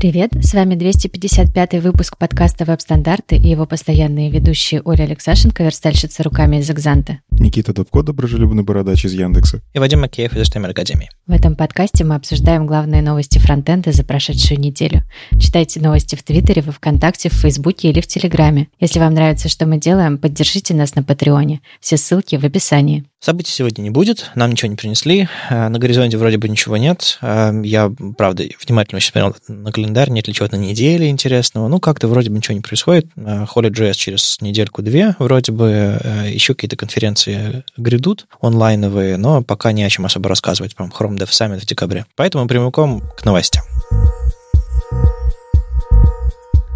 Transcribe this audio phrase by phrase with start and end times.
[0.00, 6.56] Привет, с вами 255 выпуск подкаста «Веб-стандарты» и его постоянные ведущие Оля Алексашенко, верстальщица руками
[6.56, 7.18] из «Экзанта».
[7.40, 9.62] Никита Дубко, доброжелюбный бородач из Яндекса.
[9.72, 11.08] И Вадим Макеев из HTML Академии.
[11.26, 15.04] В этом подкасте мы обсуждаем главные новости фронтенда за прошедшую неделю.
[15.40, 18.68] Читайте новости в Твиттере, во Вконтакте, в Фейсбуке или в Телеграме.
[18.78, 21.62] Если вам нравится, что мы делаем, поддержите нас на Патреоне.
[21.80, 23.04] Все ссылки в описании.
[23.22, 27.18] Событий сегодня не будет, нам ничего не принесли, э, на горизонте вроде бы ничего нет.
[27.20, 31.68] Э, я, правда, внимательно очень смотрел на календарь, нет ли чего-то на неделе интересного.
[31.68, 33.08] Ну, как-то вроде бы ничего не происходит.
[33.16, 37.29] Э, Holy.js через недельку-две вроде бы, еще какие-то конференции
[37.76, 40.74] грядут онлайновые, но пока не о чем особо рассказывать.
[40.74, 42.06] Прям Chrome Dev Summit в декабре.
[42.16, 43.64] Поэтому прямиком к новостям.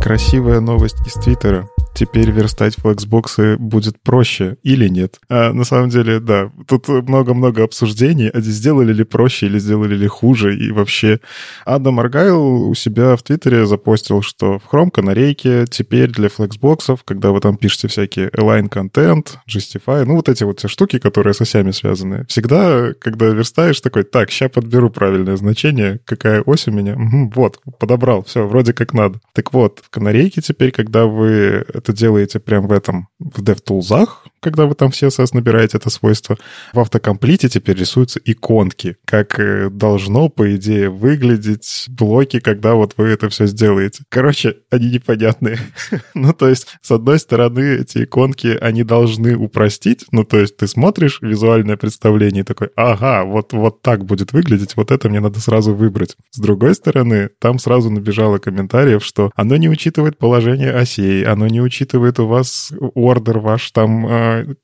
[0.01, 5.21] Красивая новость из Твиттера теперь верстать флексбоксы будет проще или нет.
[5.29, 10.07] А на самом деле, да, тут много-много обсуждений, а сделали ли проще или сделали ли
[10.07, 11.21] хуже, и вообще
[11.65, 17.31] Адам Аргайл у себя в Твиттере запостил, что в Chrome канарейке теперь для флексбоксов, когда
[17.31, 21.41] вы там пишете всякие align контент, justify, ну вот эти вот все штуки, которые с
[21.41, 26.95] осями связаны, всегда, когда верстаешь, такой, так, сейчас подберу правильное значение, какая ось у меня,
[26.95, 29.21] угу, вот, подобрал, все, вроде как надо.
[29.33, 34.09] Так вот, в канарейке теперь, когда вы это делаете прямо в этом, в DevTools,
[34.45, 36.37] когда вы там в CSS набираете это свойство,
[36.73, 43.09] в автокомплите теперь рисуются иконки, как э, должно, по идее, выглядеть блоки, когда вот вы
[43.09, 44.05] это все сделаете.
[44.09, 45.59] Короче, они непонятные.
[46.15, 50.67] ну, то есть, с одной стороны, эти иконки, они должны упростить, ну, то есть, ты
[50.67, 55.41] смотришь визуальное представление и такой, ага, вот, вот так будет выглядеть, вот это мне надо
[55.41, 56.17] сразу выбрать.
[56.31, 61.61] С другой стороны, там сразу набежало комментариев, что оно не учитывает положение осей, оно не
[61.61, 64.07] учитывает учитывает у вас ордер ваш, там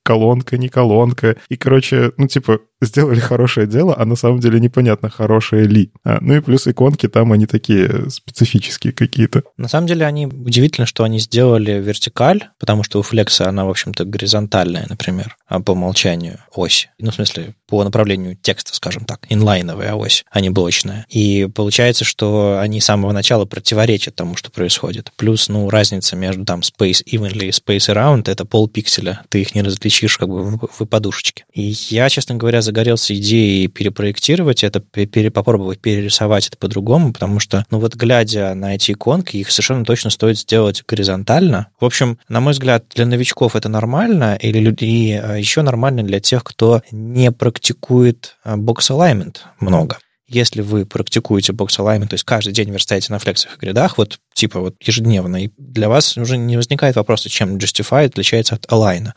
[0.02, 1.36] колонка, не колонка.
[1.48, 5.90] И, короче, ну, типа, сделали хорошее дело, а на самом деле непонятно, хорошее ли.
[6.04, 9.42] А, ну и плюс иконки там, они такие специфические какие-то.
[9.56, 13.70] На самом деле, они удивительно, что они сделали вертикаль, потому что у Flex она, в
[13.70, 16.88] общем-то, горизонтальная, например, а по умолчанию ось.
[16.98, 21.06] Ну, в смысле, по направлению текста, скажем так, инлайновая ось, а не блочная.
[21.08, 25.12] И получается, что они с самого начала противоречат тому, что происходит.
[25.16, 29.22] Плюс, ну, разница между там space evenly и space around— это полпикселя.
[29.28, 31.44] Ты их не различишь как бы в, в подушечке.
[31.52, 37.64] И я, честно говоря, загорелся идеей перепроектировать это, пере, попробовать перерисовать это по-другому, потому что,
[37.70, 41.66] ну вот глядя на эти иконки, их совершенно точно стоит сделать горизонтально.
[41.80, 46.20] В общем, на мой взгляд, для новичков это нормально, или людей а, еще нормально для
[46.20, 49.98] тех, кто не практикует а, alignment много
[50.30, 54.20] если вы практикуете бокс alignment, то есть каждый день верстаете на флексах и гридах, вот
[54.32, 59.08] типа вот ежедневно, и для вас уже не возникает вопроса, чем Justify отличается от Align.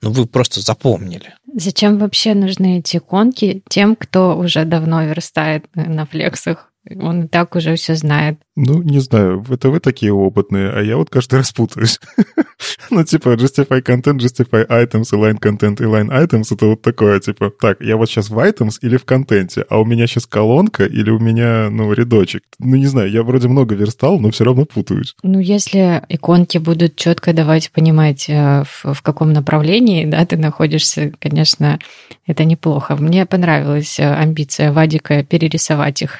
[0.00, 1.34] Но вы просто запомнили.
[1.54, 6.71] Зачем вообще нужны эти иконки тем, кто уже давно верстает на флексах?
[7.00, 8.38] Он и так уже все знает.
[8.56, 12.00] Ну, не знаю, это вы такие опытные, а я вот каждый раз путаюсь.
[12.90, 17.80] ну, типа, justify content, justify items, align content, align items, это вот такое, типа, так,
[17.80, 21.20] я вот сейчас в items или в контенте, а у меня сейчас колонка или у
[21.20, 22.42] меня, ну, рядочек.
[22.58, 25.14] Ну, не знаю, я вроде много верстал, но все равно путаюсь.
[25.22, 31.12] Ну, если иконки будут четко давать понимать, э, в, в каком направлении, да, ты находишься,
[31.20, 31.78] конечно,
[32.26, 32.96] это неплохо.
[32.96, 36.18] Мне понравилась э, амбиция Вадика перерисовать их.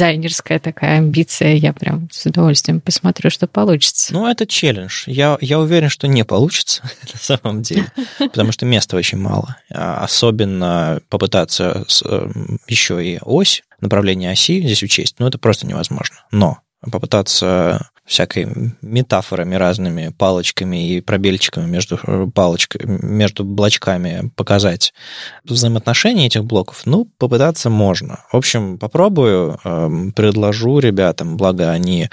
[0.00, 1.56] Дизайнерская такая амбиция.
[1.56, 4.14] Я прям с удовольствием посмотрю, что получится.
[4.14, 5.02] Ну, это челлендж.
[5.04, 9.58] Я, я уверен, что не получится на самом деле, потому что места очень мало.
[9.70, 16.16] А особенно попытаться эм, еще и ось, направление оси здесь учесть, ну, это просто невозможно.
[16.30, 18.48] Но попытаться всякой
[18.82, 24.92] метафорами разными, палочками и пробельчиками между э, палочками, между блочками показать
[25.44, 28.18] взаимоотношения этих блоков, ну, попытаться можно.
[28.32, 32.08] В общем, попробую, эм, предложу ребятам, благо они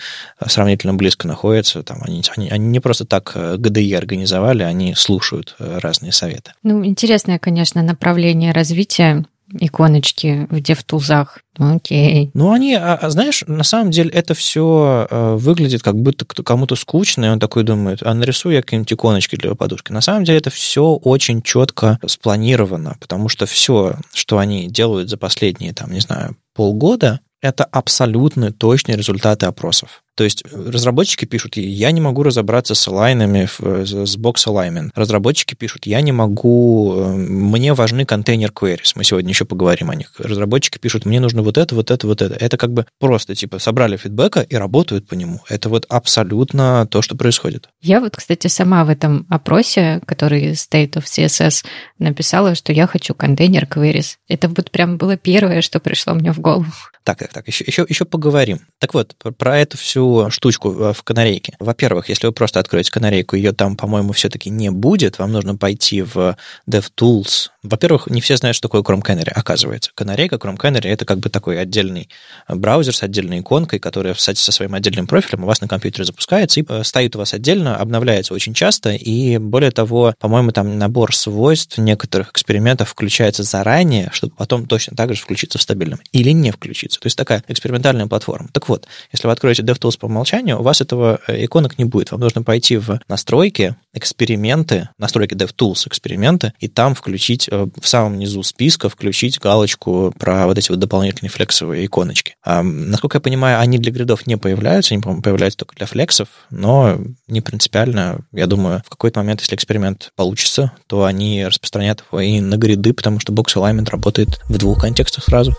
[0.45, 5.55] сравнительно близко находятся, там, они, они, они не просто так ГДИ э, организовали, они слушают
[5.57, 6.51] э, разные советы.
[6.61, 11.27] Ну, интересное, конечно, направление развития иконочки в DevTools.
[11.57, 12.31] Окей.
[12.33, 16.75] Ну, они, а, а, знаешь, на самом деле это все э, выглядит как будто кому-то
[16.75, 19.91] скучно, и он такой думает, а нарисую я какие-нибудь иконочки для подушки.
[19.91, 25.17] На самом деле это все очень четко спланировано, потому что все, что они делают за
[25.17, 30.03] последние, там, не знаю, полгода, это абсолютно точные результаты опросов.
[30.17, 34.89] То есть э, разработчики пишут, я не могу разобраться с алайнами, э, с бокс alignment.
[34.95, 38.93] Разработчики пишут, я не могу, э, мне важны контейнер queries.
[38.95, 40.13] Мы сегодня еще поговорим о них.
[40.17, 42.33] Разработчики пишут, мне нужно вот это, вот это, вот это.
[42.33, 45.41] Это как бы просто типа собрали фидбэка и работают по нему.
[45.49, 47.69] Это вот абсолютно то, что происходит.
[47.81, 51.63] Я вот, кстати, сама в этом опросе, который State of CSS,
[51.99, 54.15] написала, что я хочу контейнер queries.
[54.27, 56.65] Это вот прям было первое, что пришло мне в голову.
[57.03, 58.59] Так, так, так, еще, еще, еще поговорим.
[58.79, 61.53] Так вот, про эту всю про штучку в канарейке.
[61.59, 65.19] Во-первых, если вы просто откроете канарейку, ее там, по-моему, все-таки не будет.
[65.19, 66.37] Вам нужно пойти в
[66.69, 67.49] DevTools.
[67.69, 69.91] Во-первых, не все знают, что такое Chrome Canary, оказывается.
[69.95, 72.09] Канарейка, Chrome Canary— это как бы такой отдельный
[72.47, 76.59] браузер с отдельной иконкой, которая, кстати, со своим отдельным профилем у вас на компьютере запускается
[76.59, 81.15] и э, стоит у вас отдельно, обновляется очень часто, и более того, по-моему, там набор
[81.15, 86.51] свойств некоторых экспериментов включается заранее, чтобы потом точно так же включиться в стабильном или не
[86.51, 86.99] включиться.
[86.99, 88.49] То есть такая экспериментальная платформа.
[88.51, 92.11] Так вот, если вы откроете DevTools по умолчанию, у вас этого э, иконок не будет.
[92.11, 98.17] Вам нужно пойти в настройки, эксперименты, настройки DevTools, эксперименты, и там включить э, в самом
[98.17, 102.35] низу списка, включить галочку про вот эти вот дополнительные флексовые иконочки.
[102.43, 106.27] А, насколько я понимаю, они для гридов не появляются, они, по-моему, появляются только для флексов,
[106.49, 108.19] но не принципиально.
[108.31, 112.93] Я думаю, в какой-то момент, если эксперимент получится, то они распространят его и на гриды,
[112.93, 115.55] потому что Box Alignment работает в двух контекстах сразу.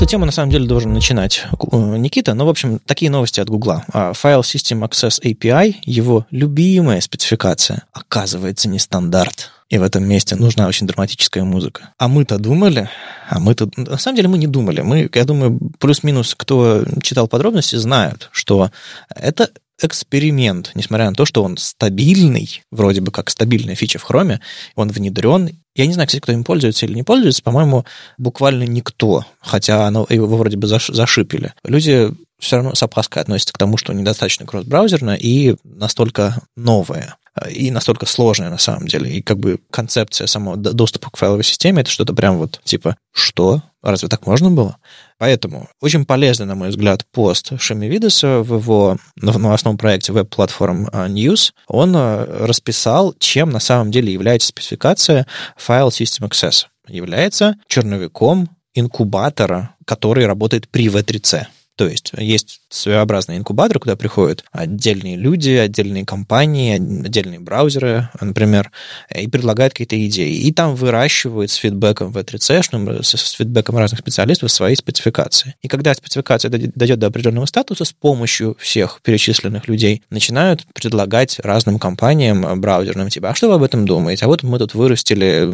[0.00, 2.32] Эту тему, на самом деле, должен начинать э, Никита.
[2.32, 3.84] Но, в общем, такие новости от Гугла.
[3.92, 9.50] File System Access API, его любимая спецификация, оказывается не стандарт.
[9.68, 11.90] И в этом месте нужна очень драматическая музыка.
[11.98, 12.88] А мы-то думали,
[13.28, 13.68] а мы-то...
[13.76, 14.80] На самом деле мы не думали.
[14.80, 18.70] Мы, я думаю, плюс-минус, кто читал подробности, знают, что
[19.14, 19.50] это
[19.82, 24.40] эксперимент, несмотря на то, что он стабильный, вроде бы как стабильная фича в Chrome,
[24.74, 25.50] он внедрен.
[25.74, 27.84] Я не знаю, кстати, кто им пользуется или не пользуется, по-моему,
[28.18, 31.54] буквально никто, хотя оно, его вроде бы зашипили.
[31.64, 37.16] Люди все равно с опаской относятся к тому, что недостаточно кросс-браузерно и настолько новое
[37.48, 39.10] и настолько сложная на самом деле.
[39.10, 43.62] И как бы концепция самого доступа к файловой системе это что-то прям вот типа «что?
[43.82, 44.76] Разве так можно было?»
[45.18, 51.08] Поэтому очень полезный, на мой взгляд, пост Шами Видеса в его новостном проекте веб-платформ а,
[51.08, 51.52] News.
[51.66, 56.66] Он а, расписал, чем на самом деле является спецификация файл System Access.
[56.88, 61.46] Является черновиком инкубатора, который работает при V3C.
[61.76, 68.70] То есть есть своеобразный инкубатор, куда приходят отдельные люди, отдельные компании, отдельные браузеры, например,
[69.14, 70.36] и предлагают какие-то идеи.
[70.36, 75.54] И там выращивают с фидбэком V3C, с, с фидбэком разных специалистов свои спецификации.
[75.62, 81.78] И когда спецификация дойдет до определенного статуса, с помощью всех перечисленных людей начинают предлагать разным
[81.78, 84.24] компаниям браузерным, типа, а что вы об этом думаете?
[84.24, 85.52] А вот мы тут вырастили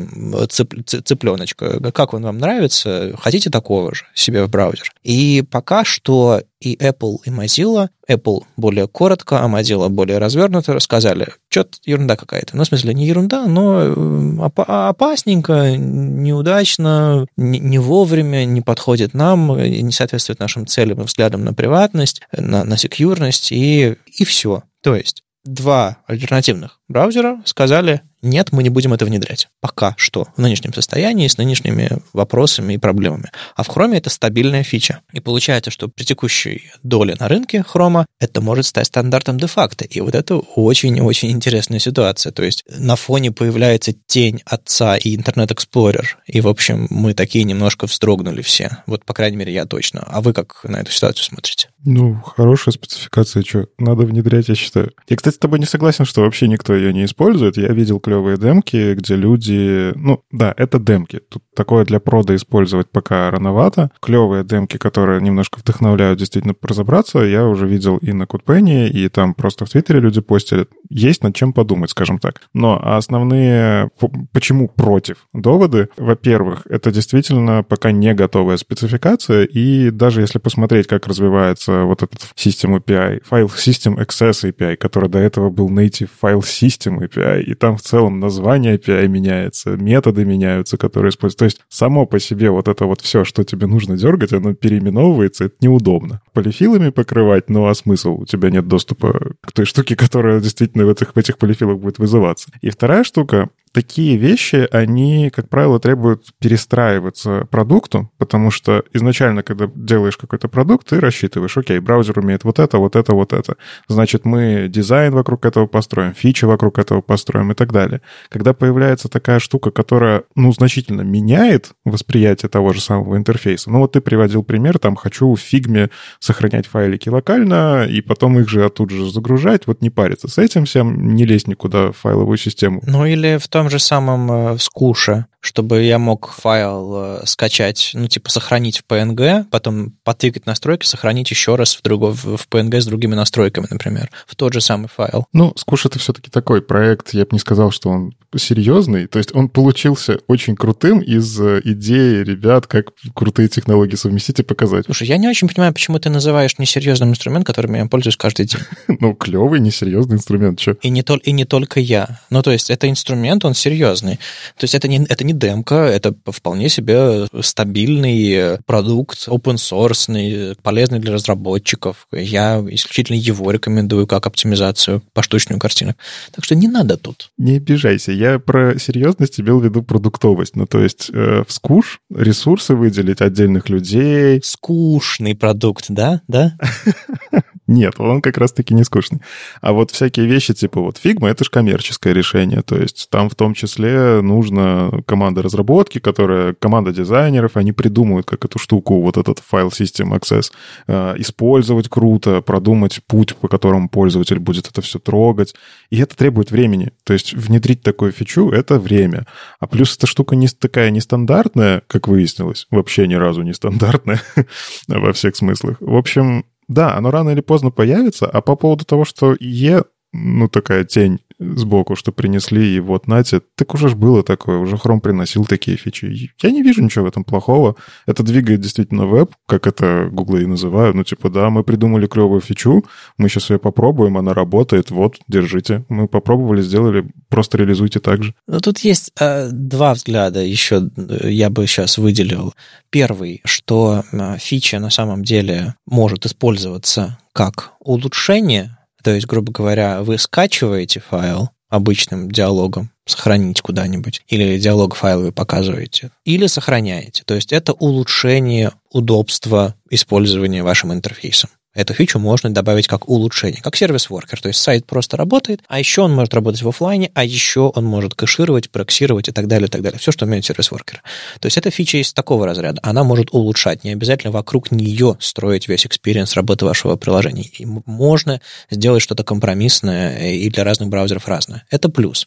[0.49, 1.91] цып, цыпленочка.
[1.93, 3.15] Как он вам нравится?
[3.19, 4.93] Хотите такого же себе в браузер?
[5.03, 11.29] И пока что и Apple, и Mozilla, Apple более коротко, а Mozilla более развернуто рассказали,
[11.49, 12.57] что-то ерунда какая-то.
[12.57, 19.93] Ну, в смысле, не ерунда, но э, опасненько, неудачно, не вовремя, не подходит нам, не
[19.93, 24.65] соответствует нашим целям и взглядам на приватность, на, на секьюрность, и, и все.
[24.83, 29.49] То есть два альтернативных браузера сказали, нет, мы не будем это внедрять.
[29.61, 33.31] Пока что, в нынешнем состоянии, с нынешними вопросами и проблемами.
[33.55, 35.01] А в Chrome это стабильная фича.
[35.13, 39.85] И получается, что при текущей доле на рынке Chrome это может стать стандартом де-факто.
[39.85, 42.33] И вот это очень-очень интересная ситуация.
[42.33, 46.07] То есть на фоне появляется тень отца и Internet Explorer.
[46.27, 48.79] И, в общем, мы такие немножко вздрогнули все.
[48.87, 50.03] Вот, по крайней мере, я точно.
[50.07, 51.69] А вы как на эту ситуацию смотрите?
[51.85, 54.91] Ну, хорошая спецификация, что надо внедрять, я считаю.
[55.09, 57.57] Я, кстати, с тобой не согласен, что вообще никто ее не использует.
[57.57, 59.93] Я видел клевые демки, где люди...
[59.95, 61.21] Ну, да, это демки.
[61.29, 63.91] Тут такое для прода использовать пока рановато.
[64.01, 69.35] Клевые демки, которые немножко вдохновляют действительно разобраться, я уже видел и на CodePenny, и там
[69.35, 70.67] просто в Твиттере люди постили.
[70.89, 72.43] Есть над чем подумать, скажем так.
[72.55, 73.91] Но основные...
[74.33, 75.89] Почему против доводы?
[75.97, 82.21] Во-первых, это действительно пока не готовая спецификация, и даже если посмотреть, как развивается вот этот
[82.37, 87.55] System API, файл System Access API, который до этого был Native File System API, и
[87.55, 91.39] там в целом название API меняется, методы меняются, которые используются.
[91.39, 95.45] То есть само по себе вот это вот все, что тебе нужно дергать, оно переименовывается,
[95.45, 96.21] это неудобно.
[96.33, 98.21] Полифилами покрывать, ну а смысл?
[98.21, 101.99] У тебя нет доступа к той штуке, которая действительно в этих, в этих полифилах будет
[101.99, 102.51] вызываться.
[102.61, 109.71] И вторая штука, такие вещи, они, как правило, требуют перестраиваться продукту, потому что изначально, когда
[109.75, 113.57] делаешь какой-то продукт, ты рассчитываешь, окей, браузер умеет вот это, вот это, вот это.
[113.87, 118.01] Значит, мы дизайн вокруг этого построим, фичи вокруг этого построим и так далее.
[118.31, 123.93] Когда появляется такая штука, которая, ну, значительно меняет восприятие того же самого интерфейса, ну, вот
[123.93, 128.95] ты приводил пример, там, хочу в фигме сохранять файлики локально, и потом их же оттуда
[128.95, 132.83] же загружать, вот не париться с этим всем, не лезть никуда в файловую систему.
[132.87, 137.93] Ну, или в том том же самом э, скуше, чтобы я мог файл э, скачать,
[137.95, 142.81] ну, типа, сохранить в PNG, потом потыкать настройки, сохранить еще раз в, другой, в PNG
[142.81, 145.27] с другими настройками, например, в тот же самый файл.
[145.33, 149.35] Ну, скуш это все-таки такой проект, я бы не сказал, что он серьезный, то есть
[149.35, 154.85] он получился очень крутым из э, идеи ребят, как крутые технологии совместить и показать.
[154.87, 158.61] Слушай, я не очень понимаю, почему ты называешь несерьезным инструмент, которым я пользуюсь каждый день.
[158.99, 160.73] Ну, клевый, несерьезный инструмент, что?
[160.83, 162.21] И не, тол- и не только я.
[162.31, 164.17] Ну, то есть это инструмент, он серьезный.
[164.57, 170.99] То есть это не, это не демка, это вполне себе стабильный продукт, open source, полезный
[170.99, 172.07] для разработчиков.
[172.13, 175.97] Я исключительно его рекомендую как оптимизацию поштучную картинок.
[176.35, 177.31] Так что не надо тут.
[177.39, 178.13] Не обижайся.
[178.13, 180.57] Я про серьезность имел в виду продуктовость.
[180.57, 184.41] Ну, то есть э, в скуш ресурсы выделить отдельных людей.
[184.43, 186.21] Скучный продукт, да?
[186.29, 186.57] Да?
[187.67, 189.21] Нет, он как раз-таки не скучный.
[189.61, 192.63] А вот всякие вещи типа вот Figma— это же коммерческое решение.
[192.63, 198.45] То есть там в том числе нужна команда разработки, которая, команда дизайнеров, они придумают, как
[198.45, 200.53] эту штуку, вот этот файл System Access,
[200.87, 205.55] э, использовать круто, продумать путь, по которому пользователь будет это все трогать.
[205.91, 206.93] И это требует времени.
[207.05, 209.27] То есть внедрить такую фичу— это время.
[209.61, 214.21] А плюс эта штука не такая нестандартная, как выяснилось, вообще ни разу не стандартная
[214.89, 215.77] во всех смыслах.
[215.81, 220.49] В общем, да, оно рано или поздно появится, а по поводу того, что Е, ну,
[220.49, 225.01] такая тень сбоку, что принесли, и вот, нате, так уже ж было такое, уже Chrome
[225.01, 226.31] приносил такие фичи.
[226.43, 227.77] Я не вижу ничего в этом плохого.
[228.07, 230.97] Это двигает действительно веб, как это Google и называют.
[230.97, 232.85] Ну, типа, да, мы придумали клевую фичу,
[233.19, 235.85] мы сейчас ее попробуем, она работает, вот, держите.
[235.89, 238.35] Мы попробовали, сделали, просто реализуйте так же.
[238.47, 242.55] Ну, тут есть э, два взгляда еще э, я бы сейчас выделил.
[242.91, 250.03] Первый, что э, фича на самом деле может использоваться как улучшение то есть, грубо говоря,
[250.03, 257.23] вы скачиваете файл обычным диалогом, сохранить куда-нибудь, или диалог файл вы показываете, или сохраняете.
[257.25, 261.51] То есть это улучшение удобства использования вашим интерфейсом.
[261.77, 264.41] Эту фичу можно добавить как улучшение, как service worker.
[264.41, 267.85] То есть сайт просто работает, а еще он может работать в офлайне, а еще он
[267.85, 269.99] может кэшировать, проксировать и так далее, и так далее.
[269.99, 271.03] Все, что умеет service worker.
[271.39, 272.81] То есть эта фича из такого разряда.
[272.83, 277.45] Она может улучшать, не обязательно вокруг нее строить весь experience работы вашего приложения.
[277.59, 278.41] И можно
[278.71, 281.67] сделать что-то компромиссное и для разных браузеров разное.
[281.71, 282.27] Это плюс.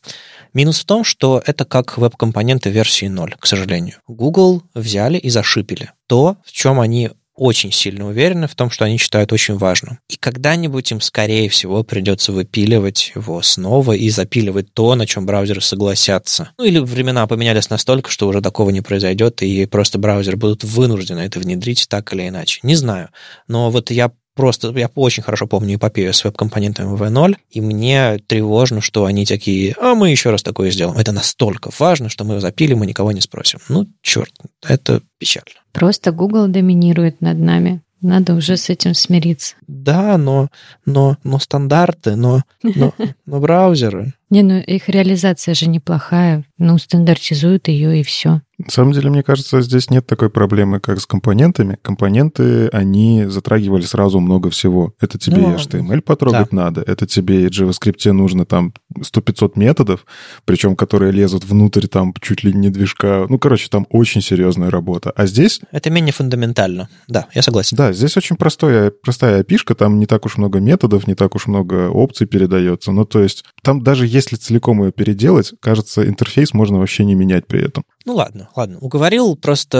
[0.53, 3.95] Минус в том, что это как веб-компоненты версии 0, к сожалению.
[4.07, 8.97] Google взяли и зашипили то, в чем они очень сильно уверены в том, что они
[8.97, 9.99] считают очень важным.
[10.09, 15.61] И когда-нибудь им, скорее всего, придется выпиливать его снова и запиливать то, на чем браузеры
[15.61, 16.51] согласятся.
[16.57, 21.21] Ну или времена поменялись настолько, что уже такого не произойдет, и просто браузеры будут вынуждены
[21.21, 22.59] это внедрить так или иначе.
[22.63, 23.09] Не знаю.
[23.47, 28.79] Но вот я просто, я очень хорошо помню эпопею с веб-компонентами V0, и мне тревожно,
[28.79, 30.97] что они такие, а мы еще раз такое сделаем.
[30.97, 33.59] Это настолько важно, что мы запилим, мы никого не спросим.
[33.67, 34.31] Ну, черт,
[34.65, 35.58] это печально.
[35.71, 37.81] Просто Google доминирует над нами.
[38.01, 39.55] Надо уже с этим смириться.
[39.67, 40.47] Да, но,
[40.85, 42.93] но, но стандарты, но, но,
[43.25, 44.13] но браузеры.
[44.29, 46.45] Не, ну их реализация же неплохая.
[46.57, 48.41] Ну, стандартизуют ее и все.
[48.59, 51.77] На самом деле, мне кажется, здесь нет такой проблемы, как с компонентами.
[51.81, 54.93] Компоненты, они затрагивали сразу много всего.
[54.99, 56.57] Это тебе ну, и HTML потрогать да.
[56.57, 60.05] надо, это тебе и JavaScript нужно там 100-500 методов,
[60.43, 63.27] причем которые лезут внутрь там чуть ли не движка.
[63.29, 65.11] Ну, короче, там очень серьезная работа.
[65.15, 65.61] А здесь...
[65.71, 66.89] Это менее фундаментально.
[67.07, 67.77] Да, я согласен.
[67.77, 71.47] Да, здесь очень простая, простая опишка, там не так уж много методов, не так уж
[71.47, 72.91] много опций передается.
[72.91, 77.47] Ну, то есть там даже если целиком ее переделать, кажется, интерфейс можно вообще не менять
[77.47, 77.85] при этом.
[78.05, 78.77] Ну ладно, ладно.
[78.79, 79.77] Уговорил просто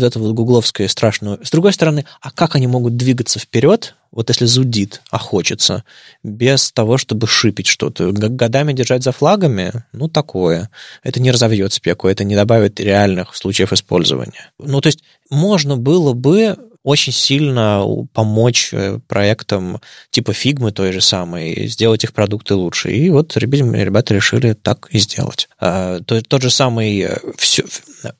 [0.00, 1.38] это вот гугловское страшное.
[1.42, 5.84] С другой стороны, а как они могут двигаться вперед, вот если зудит, а хочется,
[6.22, 8.10] без того, чтобы шипить что-то?
[8.10, 9.84] Годами держать за флагами?
[9.92, 10.70] Ну, такое.
[11.04, 14.50] Это не разовьет спеку, это не добавит реальных случаев использования.
[14.58, 21.00] Ну, то есть можно было бы очень сильно помочь э, проектам типа фигмы той же
[21.00, 22.90] самой, сделать их продукты лучше.
[22.90, 25.48] И вот ребята решили так и сделать.
[25.58, 27.64] А, тот же самый э, все,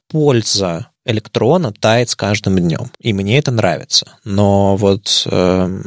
[0.09, 2.91] польза электрона тает с каждым днем.
[3.01, 4.07] И мне это нравится.
[4.25, 5.81] Но вот э,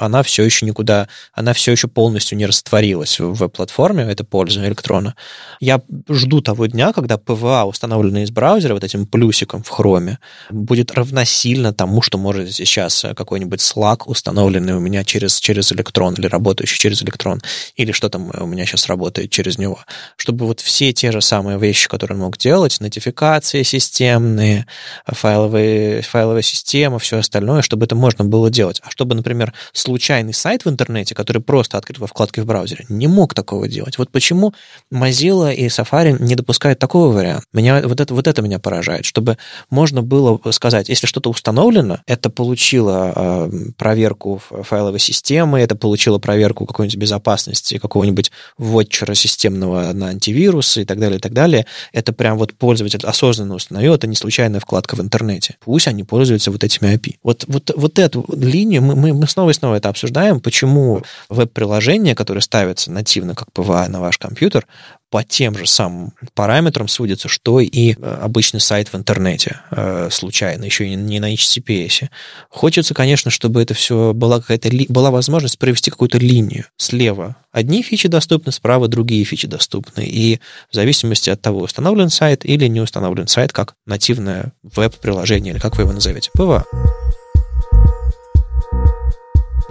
[0.00, 5.14] она все еще никуда, она все еще полностью не растворилась в веб-платформе, это польза электрона.
[5.60, 10.18] Я жду того дня, когда PVA, установленный из браузера, вот этим плюсиком в хроме,
[10.50, 16.26] будет равносильно тому, что может сейчас какой-нибудь Slack, установленный у меня через, через электрон или
[16.26, 17.40] работающий через электрон,
[17.76, 19.78] или что там у меня сейчас работает через него.
[20.16, 24.66] Чтобы вот все те же самые вещи, которые он мог делать, нотификации системные, данные,
[25.06, 28.80] файловые, файловая система, все остальное, чтобы это можно было делать.
[28.82, 33.06] А чтобы, например, случайный сайт в интернете, который просто открыт во вкладке в браузере, не
[33.06, 33.98] мог такого делать.
[33.98, 34.54] Вот почему
[34.92, 37.46] Mozilla и Safari не допускают такого варианта.
[37.52, 39.38] Меня, вот, это, вот это меня поражает, чтобы
[39.70, 46.66] можно было сказать, если что-то установлено, это получило э, проверку файловой системы, это получило проверку
[46.66, 51.66] какой-нибудь безопасности, какого-нибудь watcher а системного на антивирусы и так далее, и так далее.
[51.92, 55.56] Это прям вот пользователь осознанно установил, это не случайная вкладка в интернете.
[55.60, 57.16] Пусть они пользуются вот этими API.
[57.22, 62.14] Вот, вот, вот эту линию мы, мы, мы снова и снова это обсуждаем, почему веб-приложение,
[62.14, 64.66] которое ставится нативно как PWA на ваш компьютер,
[65.12, 70.64] по тем же самым параметрам судится, что и э, обычный сайт в интернете э, случайно,
[70.64, 72.08] еще и не на HTTPS.
[72.48, 77.36] Хочется, конечно, чтобы это все была какая-то была возможность провести какую-то линию слева.
[77.52, 80.02] Одни фичи доступны, справа другие фичи доступны.
[80.02, 80.40] И
[80.70, 85.76] в зависимости от того, установлен сайт или не установлен сайт, как нативное веб-приложение, или как
[85.76, 86.64] вы его назовете, PWA.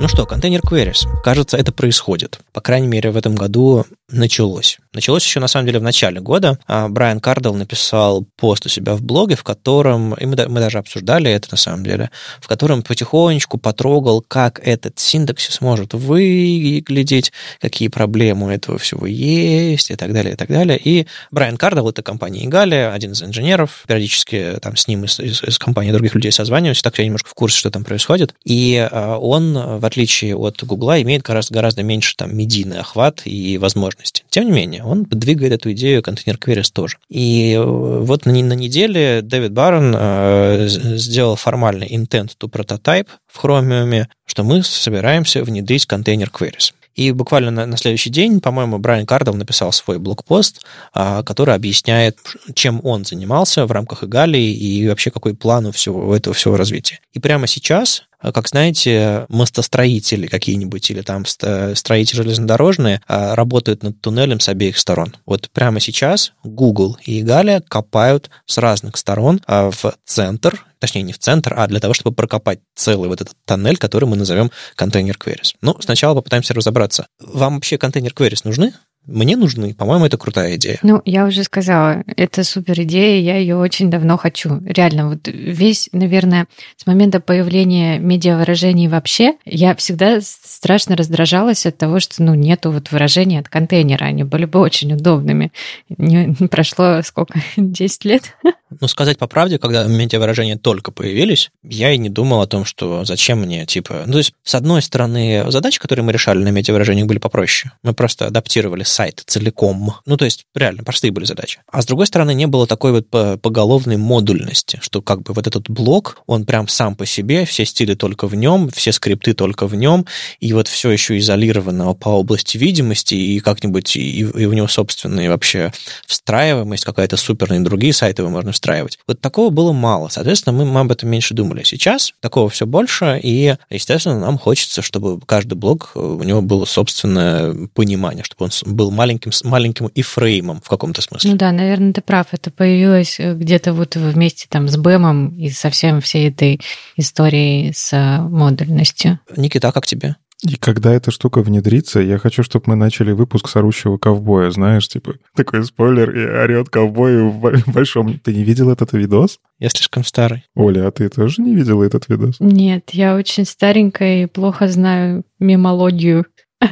[0.01, 1.07] Ну что, container queries.
[1.23, 2.39] Кажется, это происходит.
[2.53, 4.79] По крайней мере, в этом году началось.
[4.93, 6.59] Началось еще, на самом деле, в начале года.
[6.67, 10.79] А, Брайан Кардел написал пост у себя в блоге, в котором, и мы, мы даже
[10.79, 17.31] обсуждали это, на самом деле, в котором потихонечку потрогал, как этот синтаксис может выглядеть,
[17.61, 20.77] какие проблемы у этого всего есть, и так далее, и так далее.
[20.77, 25.41] И Брайан Кардел, это компания Игали, один из инженеров, периодически там с ним из, из,
[25.41, 28.35] из компании других людей созваниваюсь, так я немножко в курсе, что там происходит.
[28.43, 33.57] И а, он, в отличие от Гугла, имеет гораздо, гораздо меньше там медийный охват и
[33.57, 34.25] возможности.
[34.29, 36.97] Тем не менее, он двигает эту идею контейнер queries тоже.
[37.09, 43.43] И э, вот на, на неделе Дэвид Барон э, сделал формальный intent to prototype в
[43.43, 46.73] Chromium, что мы собираемся внедрить контейнер queries.
[46.95, 52.17] И буквально на, на следующий день, по-моему, Брайан Кардов написал свой блокпост, а, который объясняет,
[52.53, 56.99] чем он занимался в рамках Игалии и вообще какой план у всего этого всего развития.
[57.13, 64.39] И прямо сейчас как знаете, мостостроители какие-нибудь или там строители железнодорожные а, работают над туннелем
[64.39, 65.15] с обеих сторон.
[65.25, 71.13] Вот прямо сейчас Google и Галя копают с разных сторон а, в центр, точнее не
[71.13, 75.17] в центр, а для того, чтобы прокопать целый вот этот тоннель, который мы назовем контейнер
[75.17, 75.55] queries.
[75.61, 77.07] Ну, сначала попытаемся разобраться.
[77.19, 78.73] Вам вообще контейнер queries нужны?
[79.05, 79.73] Мне нужны.
[79.73, 80.79] По-моему, это крутая идея.
[80.83, 84.61] Ну, я уже сказала, это супер идея, я ее очень давно хочу.
[84.65, 91.99] Реально, вот весь, наверное, с момента появления медиавыражений вообще, я всегда страшно раздражалась от того,
[91.99, 94.05] что, ну, нету вот выражений от контейнера.
[94.05, 95.51] Они были бы очень удобными.
[95.89, 97.39] Не, прошло сколько?
[97.57, 98.35] 10 лет?
[98.79, 103.03] Ну, сказать по правде, когда медиавыражения только появились, я и не думал о том, что
[103.03, 104.03] зачем мне, типа...
[104.05, 107.73] Ну, то есть, с одной стороны, задачи, которые мы решали на медиавыражениях, были попроще.
[107.83, 109.95] Мы просто адаптировали сайт целиком.
[110.05, 111.59] Ну, то есть, реально, простые были задачи.
[111.71, 113.09] А с другой стороны, не было такой вот
[113.41, 117.95] поголовной модульности, что как бы вот этот блок, он прям сам по себе, все стили
[117.95, 120.05] только в нем, все скрипты только в нем,
[120.39, 125.29] и вот все еще изолировано по области видимости, и как-нибудь, и, и у него собственная
[125.29, 125.71] вообще
[126.05, 128.99] встраиваемость какая-то суперная, и другие сайты его можно встраивать.
[129.07, 130.09] Вот такого было мало.
[130.09, 131.63] Соответственно, мы, мы об этом меньше думали.
[131.63, 137.67] Сейчас такого все больше, и, естественно, нам хочется, чтобы каждый блок, у него было собственное
[137.73, 141.31] понимание, чтобы он был маленьким, маленьким и фреймом в каком-то смысле.
[141.31, 142.27] Ну да, наверное, ты прав.
[142.31, 146.61] Это появилось э, где-то вот вместе там с Бэмом и совсем всей этой
[146.95, 149.19] историей с э, модульностью.
[149.35, 150.15] Никита, а как тебе?
[150.43, 154.87] И когда эта штука внедрится, я хочу, чтобы мы начали выпуск с орущего ковбоя, знаешь,
[154.87, 158.17] типа такой спойлер, и орет ковбой в большом...
[158.19, 159.39] Ты не видел этот видос?
[159.59, 160.43] Я слишком старый.
[160.55, 162.37] Оля, а ты тоже не видела этот видос?
[162.39, 166.25] Нет, я очень старенькая и плохо знаю мемологию.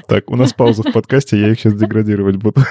[0.07, 2.63] Так, у нас пауза в подкасте, я их сейчас деградировать буду.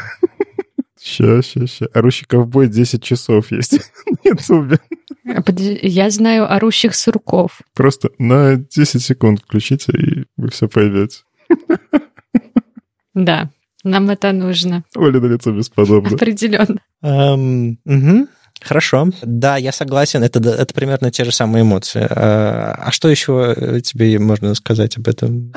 [1.01, 1.87] Ща, ща, ща.
[1.95, 3.73] Орущий ковбой 10 часов есть
[4.25, 4.79] на ютубе.
[5.83, 7.61] Я знаю орущих сурков.
[7.75, 11.23] Просто на 10 секунд включите, и вы все поймете.
[13.15, 13.51] Да,
[13.85, 14.85] нам это нужно.
[14.97, 16.17] Оля на лицо бесподобно.
[16.17, 16.81] Определенно.
[17.03, 18.29] Um, угу.
[18.61, 19.09] Хорошо.
[19.23, 20.23] Да, я согласен.
[20.23, 22.07] Это, это примерно те же самые эмоции.
[22.11, 25.53] А, а что еще тебе можно сказать об этом?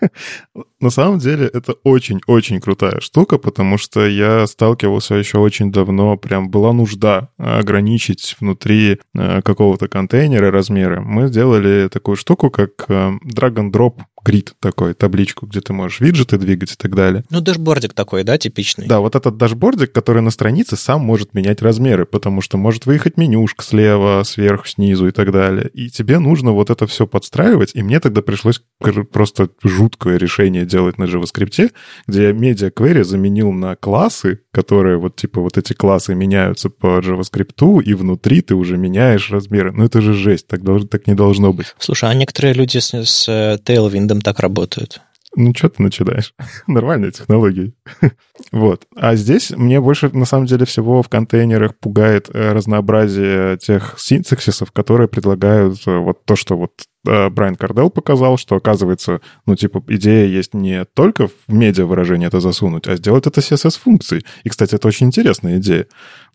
[0.80, 6.50] На самом деле это очень-очень крутая штука, потому что я сталкивался еще очень давно, прям
[6.50, 11.00] была нужда ограничить внутри э, какого-то контейнера размеры.
[11.00, 16.00] Мы сделали такую штуку, как э, drag and drop grid такой, табличку, где ты можешь
[16.00, 17.24] виджеты двигать и так далее.
[17.30, 18.86] Ну, дашбордик такой, да, типичный?
[18.86, 23.16] Да, вот этот дашбордик, который на странице сам может менять размеры, потому что может выехать
[23.16, 25.70] менюшка слева, сверху, снизу и так далее.
[25.72, 28.60] И тебе нужно вот это все подстраивать, и мне тогда пришлось
[29.12, 31.72] просто жуткое решение умею делать на JavaScript,
[32.06, 36.98] где я media query заменил на классы, которые вот типа вот эти классы меняются по
[36.98, 39.72] JavaScript, и внутри ты уже меняешь размеры.
[39.72, 41.74] Ну это же жесть, так, должно, так не должно быть.
[41.78, 45.00] Слушай, а некоторые люди с, с э, Tailwind так работают.
[45.38, 46.32] Ну, что ты начинаешь?
[46.66, 47.74] Нормальные технологии.
[48.52, 48.86] вот.
[48.96, 54.72] А здесь мне больше, на самом деле, всего в контейнерах пугает э, разнообразие тех синтаксисов,
[54.72, 56.72] которые предлагают э, вот то, что вот
[57.06, 62.40] Брайан Кардел показал, что, оказывается, ну, типа, идея есть не только в медиа выражение это
[62.40, 64.24] засунуть, а сделать это CSS-функцией.
[64.44, 65.86] И, кстати, это очень интересная идея.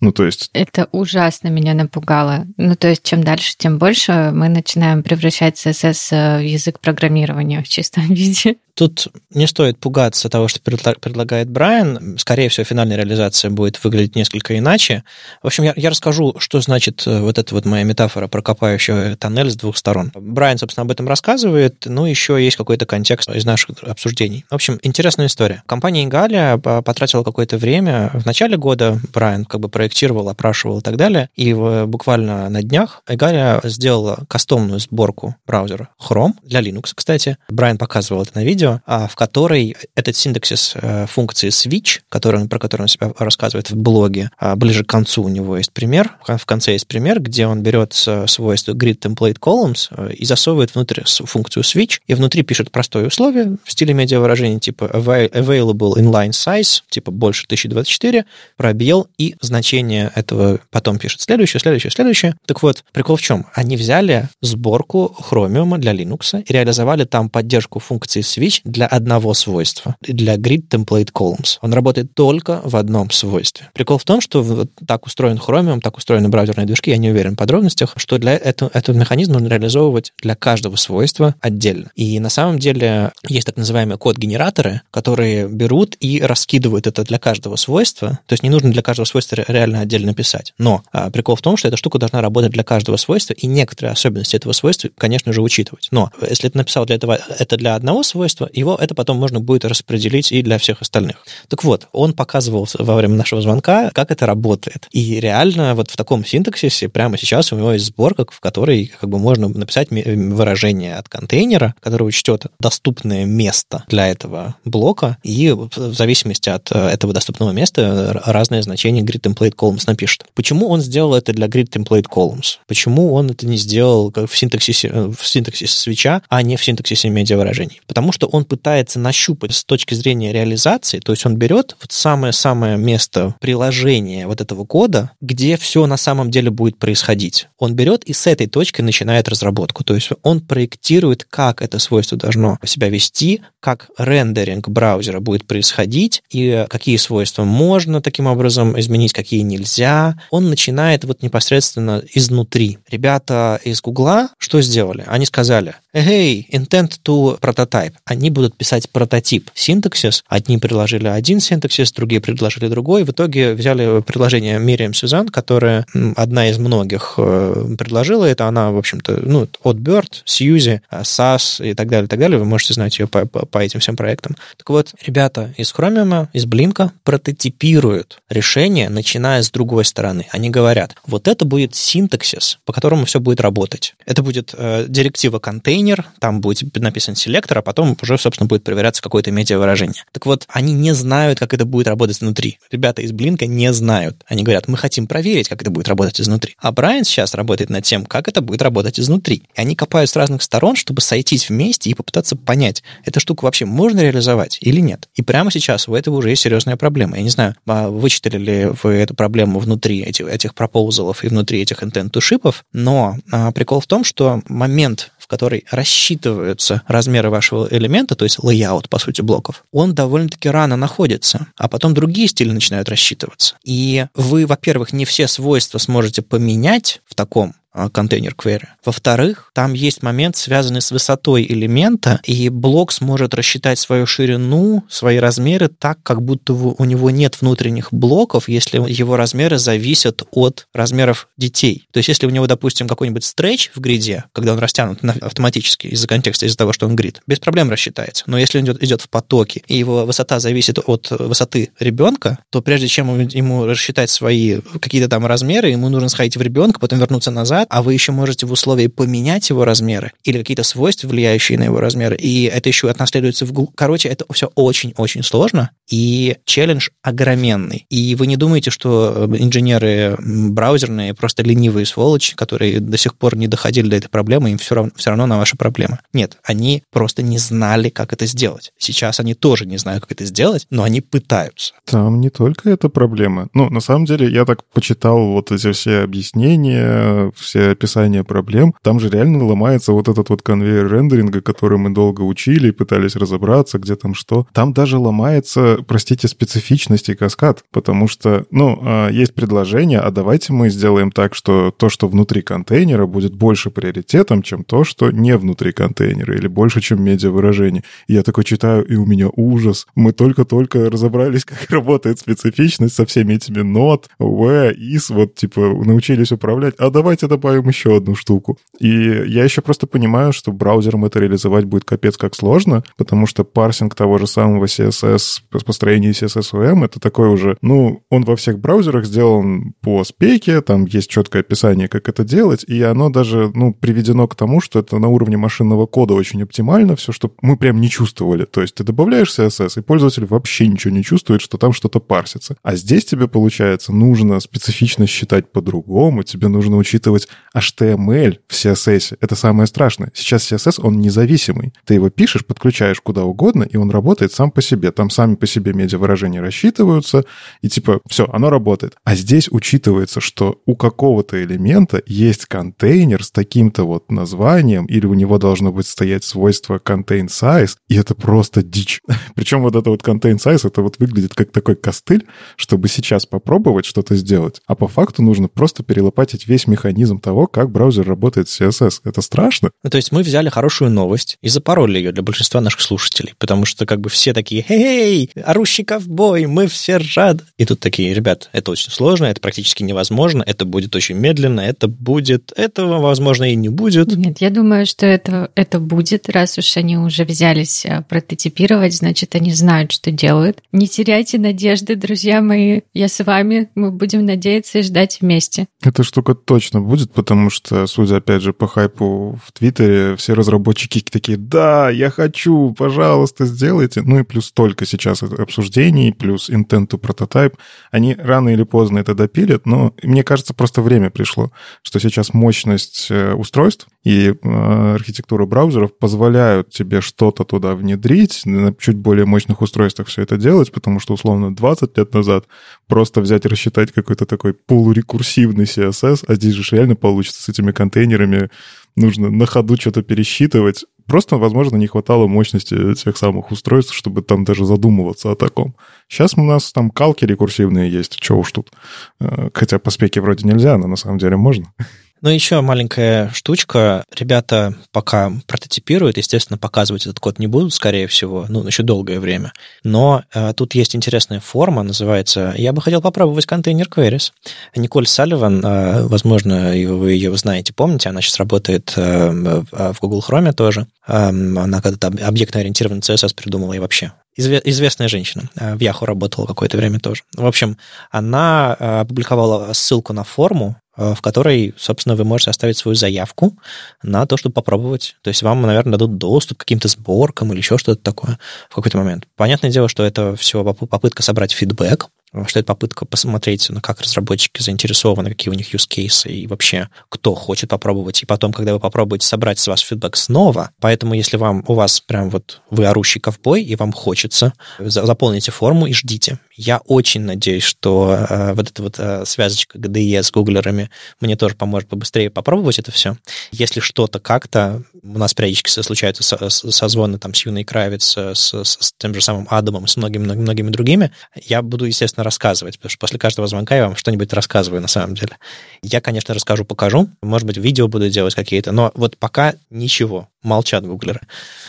[0.02, 0.50] Ну, то есть...
[0.54, 2.48] Это ужасно меня напугало.
[2.58, 7.70] Ну, то есть, чем дальше, тем больше мы начинаем превращать CSS в язык программирования в
[7.70, 8.58] чистом виде.
[8.74, 12.18] Тут не стоит пугаться того, что предлагает Брайан.
[12.18, 15.04] Скорее всего, финальная реализация будет выглядеть несколько иначе.
[15.44, 19.16] В общем, я, я расскажу, что значит э, вот эта вот моя метафора про копающего
[19.18, 20.12] тоннель с двух сторон.
[20.16, 24.46] Брайан, собственно, об этом рассказывает, ну, еще есть какой-то контекст из наших обсуждений.
[24.50, 25.64] В общем, интересная история.
[25.66, 28.10] Компания Игалия потратила какое-то время.
[28.14, 31.30] В начале года Брайан как бы проектировал, опрашивал и так далее.
[31.36, 37.38] И буквально на днях Игалия сделала кастомную сборку браузера Chrome для Linux, кстати.
[37.50, 42.60] Брайан показывал это на видео а, в которой этот синтаксис э, функции switch, который, про
[42.60, 46.46] который он себя рассказывает в блоге, а, ближе к концу у него есть пример, в
[46.46, 51.64] конце есть пример, где он берет свойство grid template columns э, и засовывает внутрь функцию
[51.64, 57.46] switch, и внутри пишет простое условие в стиле медиавыражения типа available inline size, типа больше
[57.46, 58.26] 1024,
[58.56, 62.36] пробел и значение этого потом пишет следующее, следующее, следующее.
[62.46, 63.46] Так вот, прикол в чем?
[63.54, 69.96] Они взяли сборку Chromium для Linux и реализовали там поддержку функции switch для одного свойства,
[70.02, 71.58] для grid template columns.
[71.62, 73.70] Он работает только в одном свойстве.
[73.74, 77.34] Прикол в том, что вот так устроен Chromium, так устроены браузерные движки, я не уверен
[77.34, 81.90] в подробностях, что для этого, этот механизм нужно реализовывать для каждого свойства отдельно.
[81.96, 87.56] И на самом деле есть так называемые код-генераторы, которые берут и раскидывают это для каждого
[87.56, 88.20] свойства.
[88.28, 90.54] То есть не нужно для каждого свойства реально отдельно писать.
[90.58, 93.94] Но а, прикол в том, что эта штука должна работать для каждого свойства, и некоторые
[93.94, 95.88] особенности этого свойства, конечно же, учитывать.
[95.92, 99.66] Но если ты написал для этого это для одного свойства, его это потом можно будет
[99.66, 101.26] распределить и для всех остальных.
[101.48, 104.88] Так вот, он показывал во время нашего звонка, как это работает.
[104.92, 109.10] И реально вот в таком синтаксисе прямо сейчас у него есть сборка, в которой как
[109.10, 115.94] бы можно написать выражение от контейнера, который учтет доступное место для этого блока, и в
[115.94, 120.26] зависимости от э, этого доступного места разные значения grid template columns напишет.
[120.34, 122.58] Почему он сделал это для grid template columns?
[122.68, 127.10] Почему он это не сделал в синтаксисе, э, в синтаксисе свеча, а не в синтаксисе
[127.10, 127.82] медиавыражений?
[127.88, 132.78] Потому что он пытается нащупать с точки зрения реализации, то есть он берет вот самое-самое
[132.78, 137.48] место приложения вот этого кода, где все на самом деле будет происходить.
[137.58, 139.84] Он берет и с этой точки начинает разработку.
[139.84, 146.24] То есть он проектирует, как это свойство должно себя вести, как рендеринг браузера будет происходить,
[146.30, 150.18] и какие свойства можно таким образом изменить, какие нельзя.
[150.30, 152.80] Он начинает вот непосредственно изнутри.
[152.90, 155.04] Ребята из Гугла что сделали?
[155.08, 157.94] Они сказали, hey, intent to prototype.
[158.06, 160.24] Они будут писать прототип синтаксис.
[160.28, 163.04] Одни предложили один синтаксис, другие предложили другой.
[163.04, 168.48] В итоге взяли предложение Мириам Сюзан, которая одна из многих э, предложила это.
[168.48, 172.40] Она, в общем-то, ну, от Bird, Сьюзи, SAS и так далее, и так далее.
[172.40, 174.36] Вы можете знать ее по, по, по этим всем проектам.
[174.58, 180.28] Так вот, ребята из Chromium, из Blink прототипируют решение, начиная с другой стороны.
[180.32, 183.96] Они говорят, вот это будет синтаксис, по которому все будет работать.
[184.06, 185.40] Это будет э, директива
[185.82, 190.04] контейнер, там будет написан селектор, а потом уже, собственно, будет проверяться какое-то медиавыражение.
[190.12, 192.60] Так вот, они не знают, как это будет работать внутри.
[192.72, 194.24] Ребята из Блинка не знают.
[194.28, 196.56] Они говорят, мы хотим проверить, как это будет работать изнутри.
[196.60, 199.44] А Брайан сейчас работает над тем, как это будет работать изнутри.
[199.56, 203.66] И они копают с разных сторон, чтобы сойтись вместе и попытаться понять, эта штука вообще
[203.66, 205.10] можно реализовать или нет.
[205.16, 207.18] И прямо сейчас у этого уже есть серьезная проблема.
[207.18, 211.62] Я не знаю, а вычитали ли вы эту проблему внутри этих, этих пропозалов и внутри
[211.62, 217.66] этих intent шипов, но а, прикол в том, что момент, в который рассчитываются размеры вашего
[217.72, 222.52] элемента, то есть layout, по сути, блоков, он довольно-таки рано находится, а потом другие стили
[222.52, 223.56] начинают рассчитываться.
[223.64, 227.56] И вы, во-первых, не все свойства сможете поменять в таком
[227.94, 228.66] контейнер query.
[228.84, 235.18] Во-вторых, там есть момент, связанный с высотой элемента, и блок сможет рассчитать свою ширину, свои
[235.18, 241.30] размеры так, как будто у него нет внутренних блоков, если его размеры зависят от размеров
[241.38, 241.88] детей.
[241.92, 246.08] То есть, если у него, допустим, какой-нибудь стретч в гриде, когда он растянут автоматически из-за
[246.08, 248.24] контекста, из-за того, что он грид, без проблем рассчитается.
[248.28, 252.88] Но если он идет в потоке, и его высота зависит от высоты ребенка, то прежде
[252.88, 257.61] чем ему рассчитать свои какие-то там размеры, ему нужно сходить в ребенка, потом вернуться назад,
[257.62, 261.64] лежат, а вы еще можете в условии поменять его размеры или какие-то свойства, влияющие на
[261.64, 263.74] его размеры, и это еще отнаследуется в Google.
[263.76, 267.86] Короче, это все очень-очень сложно, и челлендж огроменный.
[267.90, 273.36] И вы не думаете, что э, инженеры браузерные просто ленивые сволочи, которые до сих пор
[273.36, 276.00] не доходили до этой проблемы, им все равно, все равно на ваши проблемы.
[276.14, 278.72] Нет, они просто не знали, как это сделать.
[278.78, 281.74] Сейчас они тоже не знают, как это сделать, но они пытаются.
[281.86, 283.50] Там не только эта проблема.
[283.54, 288.74] Ну, на самом деле, я так почитал вот эти все объяснения, все описания проблем.
[288.82, 293.18] Там же реально ломается вот этот вот конвейер рендеринга, который мы долго учили и пытались
[293.18, 294.48] разобраться, где там что.
[294.54, 300.54] Там даже ломается, простите, специфичность и каскад, потому что, ну, а, есть предложение, а давайте
[300.54, 305.36] мы сделаем так, что то, что внутри контейнера, будет больше приоритетом, чем то, что не
[305.36, 307.84] внутри контейнера, или больше, чем медиавыражение.
[308.08, 309.88] И я такой читаю, и у меня ужас.
[309.96, 316.32] Мы только-только разобрались, как работает специфичность со всеми этими not, where, is, вот, типа, научились
[316.32, 318.58] управлять, а давайте добавим еще одну штуку.
[318.80, 323.44] И я еще просто понимаю, что браузером это реализовать будет капец как сложно, потому что
[323.44, 329.06] парсинг того же самого CSS, построение CSS-OM, это такой уже, ну, он во всех браузерах
[329.06, 334.28] сделан по спеке, там есть четкое описание, как это делать, и оно даже, ну, приведено
[334.28, 337.90] к тому, что это на уровне машинного кода очень оптимально, все, что мы прям не
[337.90, 338.46] чувствовали.
[338.46, 342.58] То есть ты добавляешь CSS, и пользователь вообще ничего не чувствует, что там что-то парсится.
[342.64, 349.18] А здесь тебе, получается, нужно специфично считать по-другому, тебе нужно учитывать HTML в CSS.
[349.20, 350.12] Это самое страшное.
[350.14, 351.74] Сейчас CSS, он независимый.
[351.86, 354.92] Ты его пишешь, подключаешь куда угодно, и он работает сам по себе.
[354.92, 357.26] Там сами по себе медиавыражения рассчитываются,
[357.62, 358.96] и типа, все, оно работает.
[359.04, 365.14] А здесь учитывается, что у какого-то элемента есть контейнер с таким-то вот названием, или у
[365.14, 369.02] него должно быть стоять свойство contain size, и это просто дичь.
[369.36, 373.86] Причем вот это вот contain size, это вот выглядит как такой костыль, чтобы сейчас попробовать
[373.86, 374.62] что-то сделать.
[374.68, 379.02] А по факту нужно просто перелопатить весь механизм того, как браузер работает с CSS.
[379.06, 379.72] Это страшно.
[379.84, 383.66] Ну, то есть мы взяли хорошую новость и запороли ее для большинства наших слушателей, потому
[383.66, 387.44] что как бы все такие, «Хей, орущий ковбой, мы все рады».
[387.58, 391.88] И тут такие, ребят, это очень сложно, это практически невозможно, это будет очень медленно, это
[391.88, 394.16] будет, этого, возможно, и не будет.
[394.16, 399.36] Нет, я думаю, что это, это будет, раз уж они уже взялись э, прототипировать, значит,
[399.36, 400.62] они знают, что делают.
[400.72, 405.68] Не теряйте надежды, друзья мои, я с вами, мы будем надеяться и ждать вместе.
[405.82, 411.00] Эта штука точно будет, потому что, судя, опять же, по хайпу в Твиттере, все разработчики
[411.00, 414.02] такие, да, я хочу, пожалуйста, сделайте.
[414.02, 417.56] Ну и плюс только сейчас обсуждений, плюс intent to prototype.
[417.92, 423.08] Они рано или поздно это допилят, но мне кажется, просто время пришло, что сейчас мощность
[423.10, 429.62] э, устройств и э, архитектура браузеров позволяют тебе что-то туда внедрить, на чуть более мощных
[429.62, 432.46] устройствах все это делать, потому что, условно, 20 лет назад
[432.88, 437.72] просто взять и рассчитать какой-то такой полурекурсивный CSS, а здесь же реально получится с этими
[437.72, 438.50] контейнерами,
[438.96, 440.86] нужно на ходу что-то пересчитывать.
[441.06, 445.76] Просто, возможно, не хватало мощности тех самых устройств, чтобы там даже задумываться о таком.
[446.08, 448.72] Сейчас у нас там калки рекурсивные есть, что уж тут.
[449.20, 451.74] Э, хотя по спеке вроде нельзя, но на самом деле можно.
[452.22, 454.04] Ну, еще маленькая штучка.
[454.16, 459.54] Ребята пока прототипируют, естественно, показывать этот код не будут, скорее всего, ну, еще долгое время.
[459.84, 464.34] Но э, тут есть интересная форма, называется «Я бы хотел попробовать контейнер queries».
[464.76, 469.32] Николь Салливан, э, возможно, вы ее знаете, помните, она сейчас работает э,
[469.72, 470.86] в Google Chrome тоже.
[471.08, 475.50] Э, она когда-то объектно-ориентированный CSS придумала и вообще известная женщина.
[475.56, 477.24] Э, в Яху работала какое-то время тоже.
[477.36, 477.78] В общем,
[478.12, 483.58] она э, опубликовала ссылку на форму, Э, в которой, собственно, вы можете оставить свою заявку
[484.04, 485.16] на то, чтобы попробовать.
[485.22, 488.98] То есть вам, наверное, дадут доступ к каким-то сборкам или еще что-то такое в какой-то
[488.98, 489.28] момент.
[489.36, 492.10] Понятное дело, что это все попытка собрать фидбэк,
[492.48, 496.90] что это попытка посмотреть, на как разработчики заинтересованы, какие у них use cases и вообще
[497.10, 498.24] кто хочет попробовать.
[498.24, 502.00] И потом, когда вы попробуете собрать с вас фидбэк снова, поэтому если вам, у вас
[502.00, 506.40] прям вот вы орущий ковбой, и вам хочется, заполните форму и ждите.
[506.56, 510.90] Я очень надеюсь, что э, вот эта вот э, связочка GDE с гуглерами
[511.20, 513.18] мне тоже поможет побыстрее попробовать это все.
[513.52, 518.94] Если что-то как-то, у нас периодически случаются созвоны там с Юной Кравец, с, с, с
[518.98, 523.20] тем же самым Адамом, с многими-многими другими, я буду, естественно, интересно рассказывать, потому что после
[523.20, 525.38] каждого звонка я вам что-нибудь рассказываю на самом деле.
[525.84, 530.86] Я, конечно, расскажу, покажу, может быть, видео буду делать какие-то, но вот пока ничего, молчат
[530.86, 531.22] гуглеры.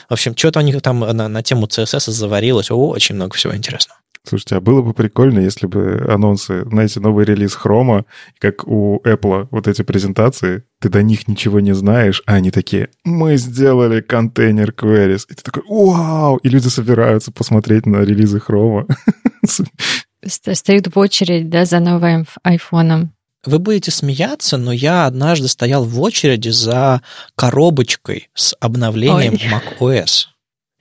[0.09, 3.55] В общем, что-то у них там на, на тему CSS заварилось, О, очень много всего
[3.55, 3.99] интересного.
[4.25, 8.05] Слушайте, а было бы прикольно, если бы анонсы, знаете, новый релиз Хрома,
[8.39, 12.89] как у Apple, вот эти презентации, ты до них ничего не знаешь, а они такие,
[13.05, 15.27] мы сделали контейнер queries.
[15.29, 16.37] И ты такой, вау!
[16.37, 18.87] И люди собираются посмотреть на релизы Хрома.
[20.27, 23.13] Стоят в очередь, да, за новым айфоном.
[23.45, 27.03] Вы будете смеяться, но я однажды стоял в очереди за
[27.35, 29.99] коробочкой с обновлением Ой.
[29.99, 30.27] macOS.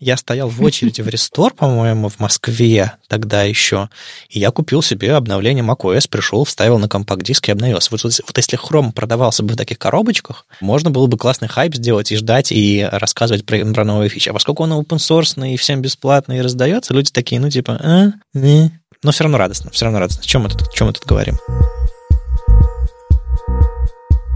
[0.02, 3.88] Я стоял в очереди в Рестор, по-моему, в Москве тогда еще,
[4.30, 7.90] и я купил себе обновление macOS, пришел, вставил на компакт-диск и обновился.
[7.92, 11.76] Вот, вот, вот если Chrome продавался бы в таких коробочках, можно было бы классный хайп
[11.76, 14.30] сделать и ждать, и рассказывать про, про новые фичи.
[14.30, 18.12] А поскольку он open source и всем бесплатно и раздается, люди такие, ну, типа, а,
[18.34, 18.81] не.
[19.04, 20.24] Но все равно радостно, все равно радостно.
[20.24, 21.38] Чем мы тут, чем мы тут говорим?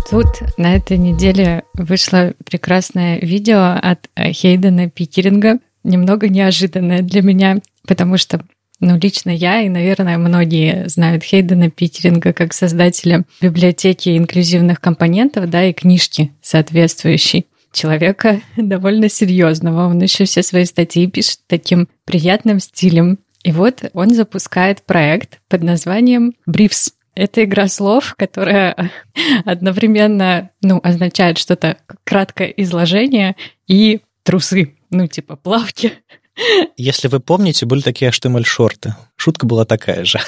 [0.09, 8.17] Тут на этой неделе вышло прекрасное видео от Хейдена Пикеринга, немного неожиданное для меня, потому
[8.17, 8.41] что
[8.79, 15.65] ну, лично я и, наверное, многие знают Хейдена Пикеринга как создателя библиотеки инклюзивных компонентов, да,
[15.65, 19.87] и книжки соответствующей человека довольно серьезного.
[19.87, 23.19] Он еще все свои статьи пишет таким приятным стилем.
[23.45, 26.89] И вот он запускает проект под названием Briefs.
[27.13, 28.91] Это игра слов, которая
[29.45, 33.35] одновременно ну, означает что-то краткое изложение
[33.67, 35.93] и трусы, ну типа плавки.
[36.75, 38.95] Если вы помните, были такие HTML-шорты.
[39.15, 40.19] Шутка была такая же.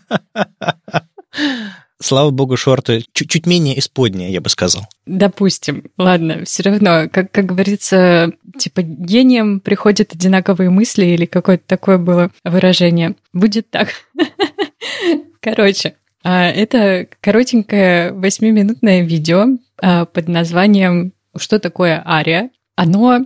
[2.01, 4.83] Слава богу, шорты чуть-чуть менее исподние, я бы сказал.
[5.05, 5.85] Допустим.
[5.97, 12.31] Ладно, все равно, как, как говорится, типа гением приходят одинаковые мысли или какое-то такое было
[12.43, 13.15] выражение.
[13.33, 13.89] Будет так.
[15.39, 19.45] Короче, а, это коротенькое восьмиминутное видео
[19.81, 22.49] а, под названием «Что такое ария?».
[22.75, 23.25] Оно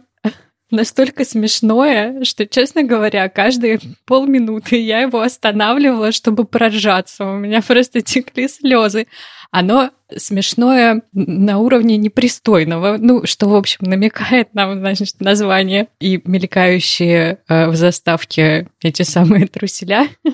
[0.71, 7.25] настолько смешное, что, честно говоря, каждые полминуты я его останавливала, чтобы проржаться.
[7.25, 9.07] У меня просто текли слезы.
[9.51, 17.39] Оно смешное на уровне непристойного, ну, что, в общем, намекает нам, значит, название и мелькающие
[17.47, 20.07] э, в заставке эти самые труселя.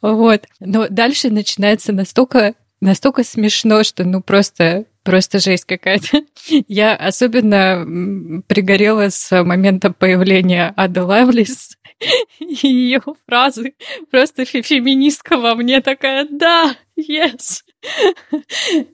[0.00, 0.44] Вот.
[0.60, 6.22] Но дальше начинается настолько настолько смешно, что ну просто просто жесть какая-то.
[6.68, 11.76] Я особенно пригорела с момента появления Ады Лавлис
[12.38, 13.74] и ее фразы
[14.10, 17.62] просто феминистка во мне такая «да, yes».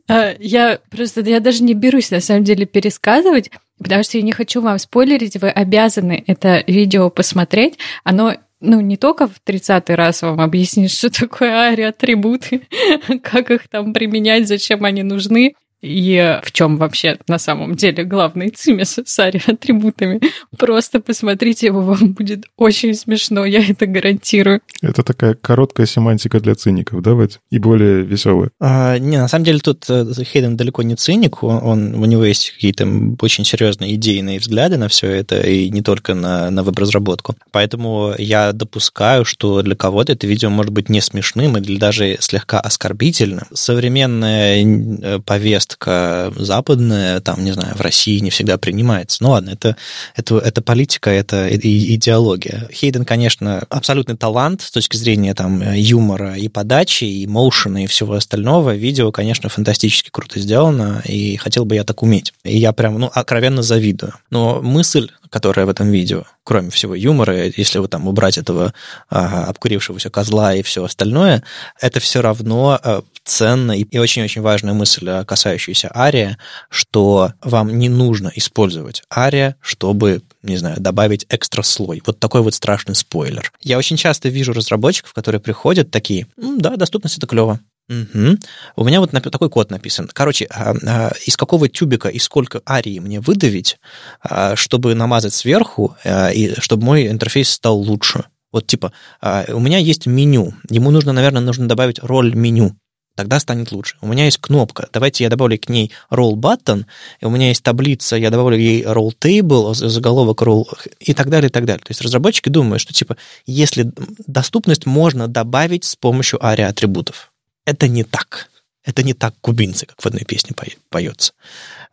[0.09, 4.31] А, я просто, я даже не берусь на самом деле пересказывать, потому что я не
[4.31, 7.79] хочу вам спойлерить, вы обязаны это видео посмотреть.
[8.05, 12.67] Оно ну, не только в 30-й раз вам объяснить, что такое ари-атрибуты,
[13.23, 15.55] как их там применять, зачем они нужны,
[15.87, 20.21] и в чем вообще на самом деле главный цимис с атрибутами.
[20.57, 24.61] Просто посмотрите его, вам будет очень смешно, я это гарантирую.
[24.83, 27.41] Это такая короткая семантика для циников, да, Вадь?
[27.51, 28.51] И более веселая.
[28.61, 32.25] А, не, на самом деле тут э, Хейден далеко не циник, он, он, у него
[32.25, 32.87] есть какие-то
[33.21, 37.37] очень серьезные идейные взгляды на все это, и не только на, на веб-разработку.
[37.53, 42.61] Поэтому я допускаю, что для кого-то это видео может быть не смешным или даже слегка
[42.61, 43.47] оскорбительным.
[43.53, 49.23] Современная э, повестка повестка западная, там, не знаю, в России не всегда принимается.
[49.23, 49.77] Ну ладно, это,
[50.15, 52.69] это, это политика, это идеология.
[52.73, 58.15] Хейден, конечно, абсолютный талант с точки зрения там юмора и подачи, и моушена, и всего
[58.15, 58.75] остального.
[58.75, 62.33] Видео, конечно, фантастически круто сделано, и хотел бы я так уметь.
[62.45, 64.15] И я прям, ну, откровенно завидую.
[64.31, 68.73] Но мысль, которая в этом видео, кроме всего юмора, если вот там убрать этого
[69.11, 71.43] а, обкурившегося козла и все остальное,
[71.81, 75.25] это все равно а, ценно и очень-очень важная мысль, а,
[75.57, 76.39] касающаяся ария,
[76.69, 82.03] что вам не нужно использовать ария, чтобы, не знаю, добавить экстра слой.
[82.07, 83.53] Вот такой вот страшный спойлер.
[83.63, 88.37] Я очень часто вижу разработчиков, которые приходят такие, да, доступность это клево, Угу.
[88.75, 90.11] У меня вот такой код написан.
[90.13, 93.79] Короче, а, а, из какого тюбика и сколько арии мне выдавить,
[94.21, 98.25] а, чтобы намазать сверху, и чтобы мой интерфейс стал лучше.
[98.51, 98.91] Вот типа,
[99.23, 102.75] у меня есть меню, ему нужно, наверное, нужно добавить роль меню,
[103.17, 103.97] тогда станет лучше.
[104.01, 106.85] У меня есть кнопка, давайте я добавлю к ней roll button,
[107.21, 110.67] и у меня есть таблица, я добавлю ей roll table, заголовок roll
[111.01, 111.83] и так далее, и так далее.
[111.83, 113.91] То есть разработчики думают, что типа, если
[114.27, 117.33] доступность можно добавить с помощью ария атрибутов
[117.67, 118.49] это не так.
[118.85, 120.55] Это не так кубинцы, как в одной песне
[120.89, 121.33] поется.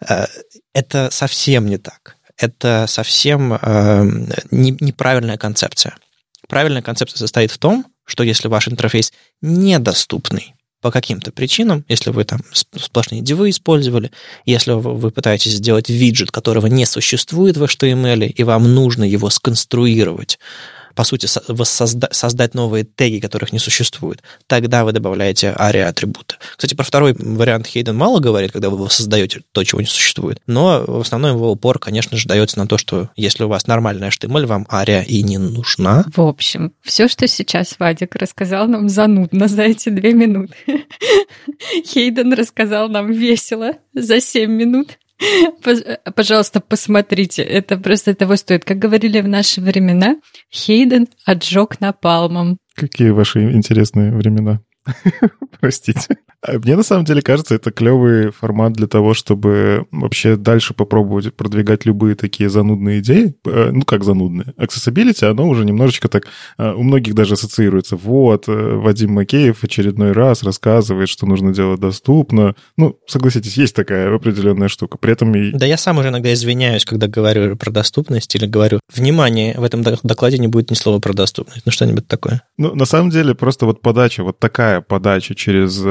[0.08, 0.28] Э,
[0.74, 2.18] это совсем не так.
[2.38, 4.04] Это совсем э,
[4.52, 5.98] неправильная концепция.
[6.48, 12.26] Правильная концепция состоит в том, что если ваш интерфейс недоступный по каким-то причинам, если вы
[12.26, 14.12] там сплошные дивы использовали,
[14.46, 20.40] если вы пытаетесь сделать виджет, которого не существует в HTML, и вам нужно его сконструировать
[20.96, 26.36] по сути, воссозда- создать новые теги, которых не существует, тогда вы добавляете ARIA атрибуты.
[26.56, 30.84] Кстати, про второй вариант Хейден мало говорит, когда вы создаете то, чего не существует, но
[30.86, 34.46] в основном его упор, конечно же, дается на то, что если у вас нормальная HTML,
[34.46, 36.06] вам ARIA и не нужна.
[36.16, 40.56] В общем, все, что сейчас Вадик рассказал нам занудно за эти две минуты.
[41.86, 44.98] Хейден рассказал нам весело за семь минут.
[46.16, 48.66] Пожалуйста, посмотрите, это просто того стоит.
[48.66, 50.18] Как говорили в наши времена,
[50.52, 52.58] Хейден отжег напалмом.
[52.76, 54.62] Какие ваши интересные времена?
[55.60, 56.18] Простите.
[56.46, 61.34] А мне на самом деле кажется, это клевый формат для того, чтобы вообще дальше попробовать
[61.34, 63.36] продвигать любые такие занудные идеи.
[63.46, 64.54] Э, ну, как занудные.
[64.58, 66.28] Accessibility, оно уже немножечко так
[66.58, 67.96] э, у многих даже ассоциируется.
[67.96, 72.56] Вот, э, Вадим Макеев очередной раз рассказывает, что нужно делать доступно.
[72.78, 74.98] Ну, согласитесь, есть такая определенная штука.
[74.98, 75.52] При этом и...
[75.52, 79.82] Да я сам уже иногда извиняюсь, когда говорю про доступность или говорю, внимание, в этом
[79.82, 81.66] докладе не будет ни слова про доступность.
[81.66, 82.42] Ну, что-нибудь такое.
[82.58, 85.82] Ну, на самом деле, просто вот подача, вот такая подача через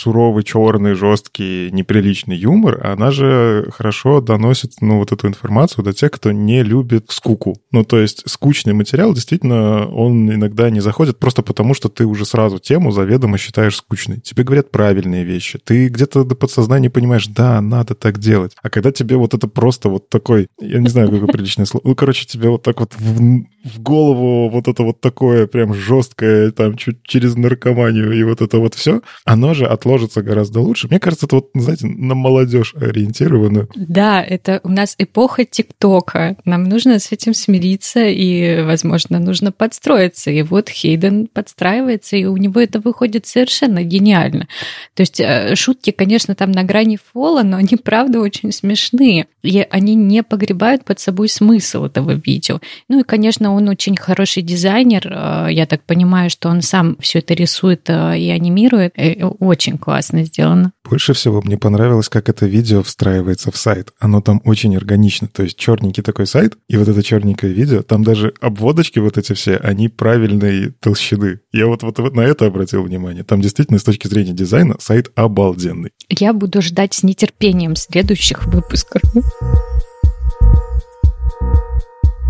[0.00, 6.10] суровый, черный, жесткий, неприличный юмор, она же хорошо доносит, ну, вот эту информацию до тех,
[6.10, 7.56] кто не любит скуку.
[7.70, 12.24] Ну, то есть скучный материал, действительно, он иногда не заходит просто потому, что ты уже
[12.24, 14.20] сразу тему заведомо считаешь скучной.
[14.20, 15.58] Тебе говорят правильные вещи.
[15.62, 18.52] Ты где-то до подсознания понимаешь, да, надо так делать.
[18.62, 21.94] А когда тебе вот это просто вот такой, я не знаю, какое приличное слово, ну,
[21.94, 26.76] короче, тебе вот так вот в, в голову вот это вот такое прям жесткое, там,
[26.76, 30.88] чуть через наркоманию и вот это вот все, оно же от отложится гораздо лучше.
[30.88, 33.66] Мне кажется, это вот, знаете, на молодежь ориентировано.
[33.74, 36.36] Да, это у нас эпоха ТикТока.
[36.44, 40.30] Нам нужно с этим смириться и, возможно, нужно подстроиться.
[40.30, 44.46] И вот Хейден подстраивается, и у него это выходит совершенно гениально.
[44.94, 49.26] То есть э, шутки, конечно, там на грани фола, но они, правда, очень смешные.
[49.42, 52.60] И они не погребают под собой смысл этого видео.
[52.88, 55.06] Ну и, конечно, он очень хороший дизайнер.
[55.06, 58.94] Э, я так понимаю, что он сам все это рисует э, и анимирует.
[59.40, 60.72] Очень классно сделано.
[60.88, 63.90] Больше всего мне понравилось, как это видео встраивается в сайт.
[63.98, 65.28] Оно там очень органично.
[65.28, 69.32] То есть черненький такой сайт, и вот это черненькое видео, там даже обводочки вот эти
[69.32, 71.40] все, они правильной толщины.
[71.52, 73.24] Я вот, вот, вот на это обратил внимание.
[73.24, 75.90] Там действительно с точки зрения дизайна сайт обалденный.
[76.08, 79.02] Я буду ждать с нетерпением следующих выпусков.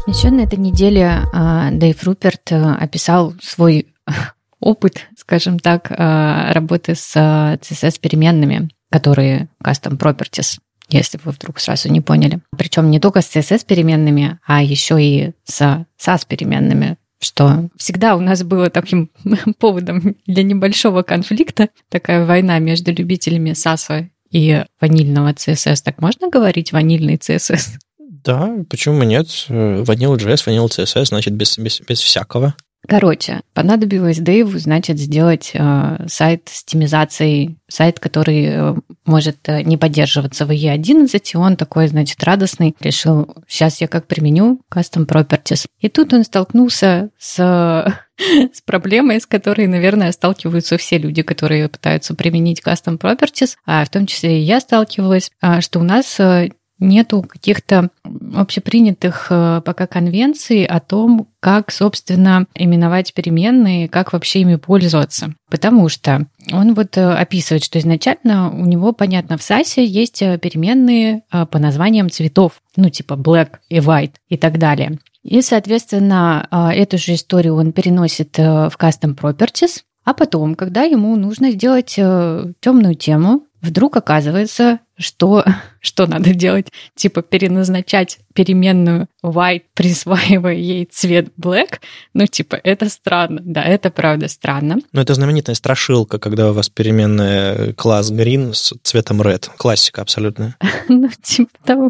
[0.07, 3.87] Еще на этой неделе а, Дэйв Руперт а, описал свой
[4.61, 10.59] опыт, скажем так, э, работы с CSS-переменными, которые custom properties,
[10.89, 12.41] если вы вдруг сразу не поняли.
[12.59, 18.71] Причем не только с CSS-переменными, а еще и с SAS-переменными, что всегда у нас было
[18.71, 19.09] таким
[19.61, 25.83] поводом для небольшого конфликта, такая война между любителями SAS и ванильного CSS.
[25.85, 27.79] Так можно говорить ванильный CSS?
[27.99, 29.29] Да, почему нет?
[29.49, 32.57] Vanilla JS, Vanilla CSS, значит, без, без, без всякого.
[32.91, 38.75] Короче, понадобилось Дэйву, значит, сделать э, сайт с темизацией, сайт, который э,
[39.07, 44.09] может э, не поддерживаться в E11, и он такой, значит, радостный, решил, сейчас я как
[44.09, 45.67] применю Custom Properties.
[45.79, 47.39] И тут он столкнулся с
[48.53, 53.91] с проблемой, с которой, наверное, сталкиваются все люди, которые пытаются применить custom properties, а в
[53.91, 56.51] том числе и я сталкивалась, а, что у нас э,
[56.81, 57.91] нету каких-то
[58.35, 65.35] общепринятых э, пока конвенций о том, как, собственно, именовать переменные, как вообще ими пользоваться.
[65.51, 70.39] Потому что он вот э, описывает, что изначально у него, понятно, в САСе есть э,
[70.39, 74.99] переменные по названиям цветов, ну типа black и white и так далее.
[75.23, 81.51] И, соответственно, эту же историю он переносит в Custom Properties, а потом, когда ему нужно
[81.51, 85.45] сделать темную тему, вдруг оказывается, что,
[85.81, 86.69] что надо делать?
[86.95, 91.81] Типа переназначать переменную white, присваивая ей цвет black?
[92.15, 93.41] Ну, типа, это странно.
[93.43, 94.79] Да, это правда странно.
[94.93, 99.49] Но это знаменитая страшилка, когда у вас переменная класс green с цветом red.
[99.57, 100.57] Классика абсолютно.
[100.93, 101.89] Ну, типа того.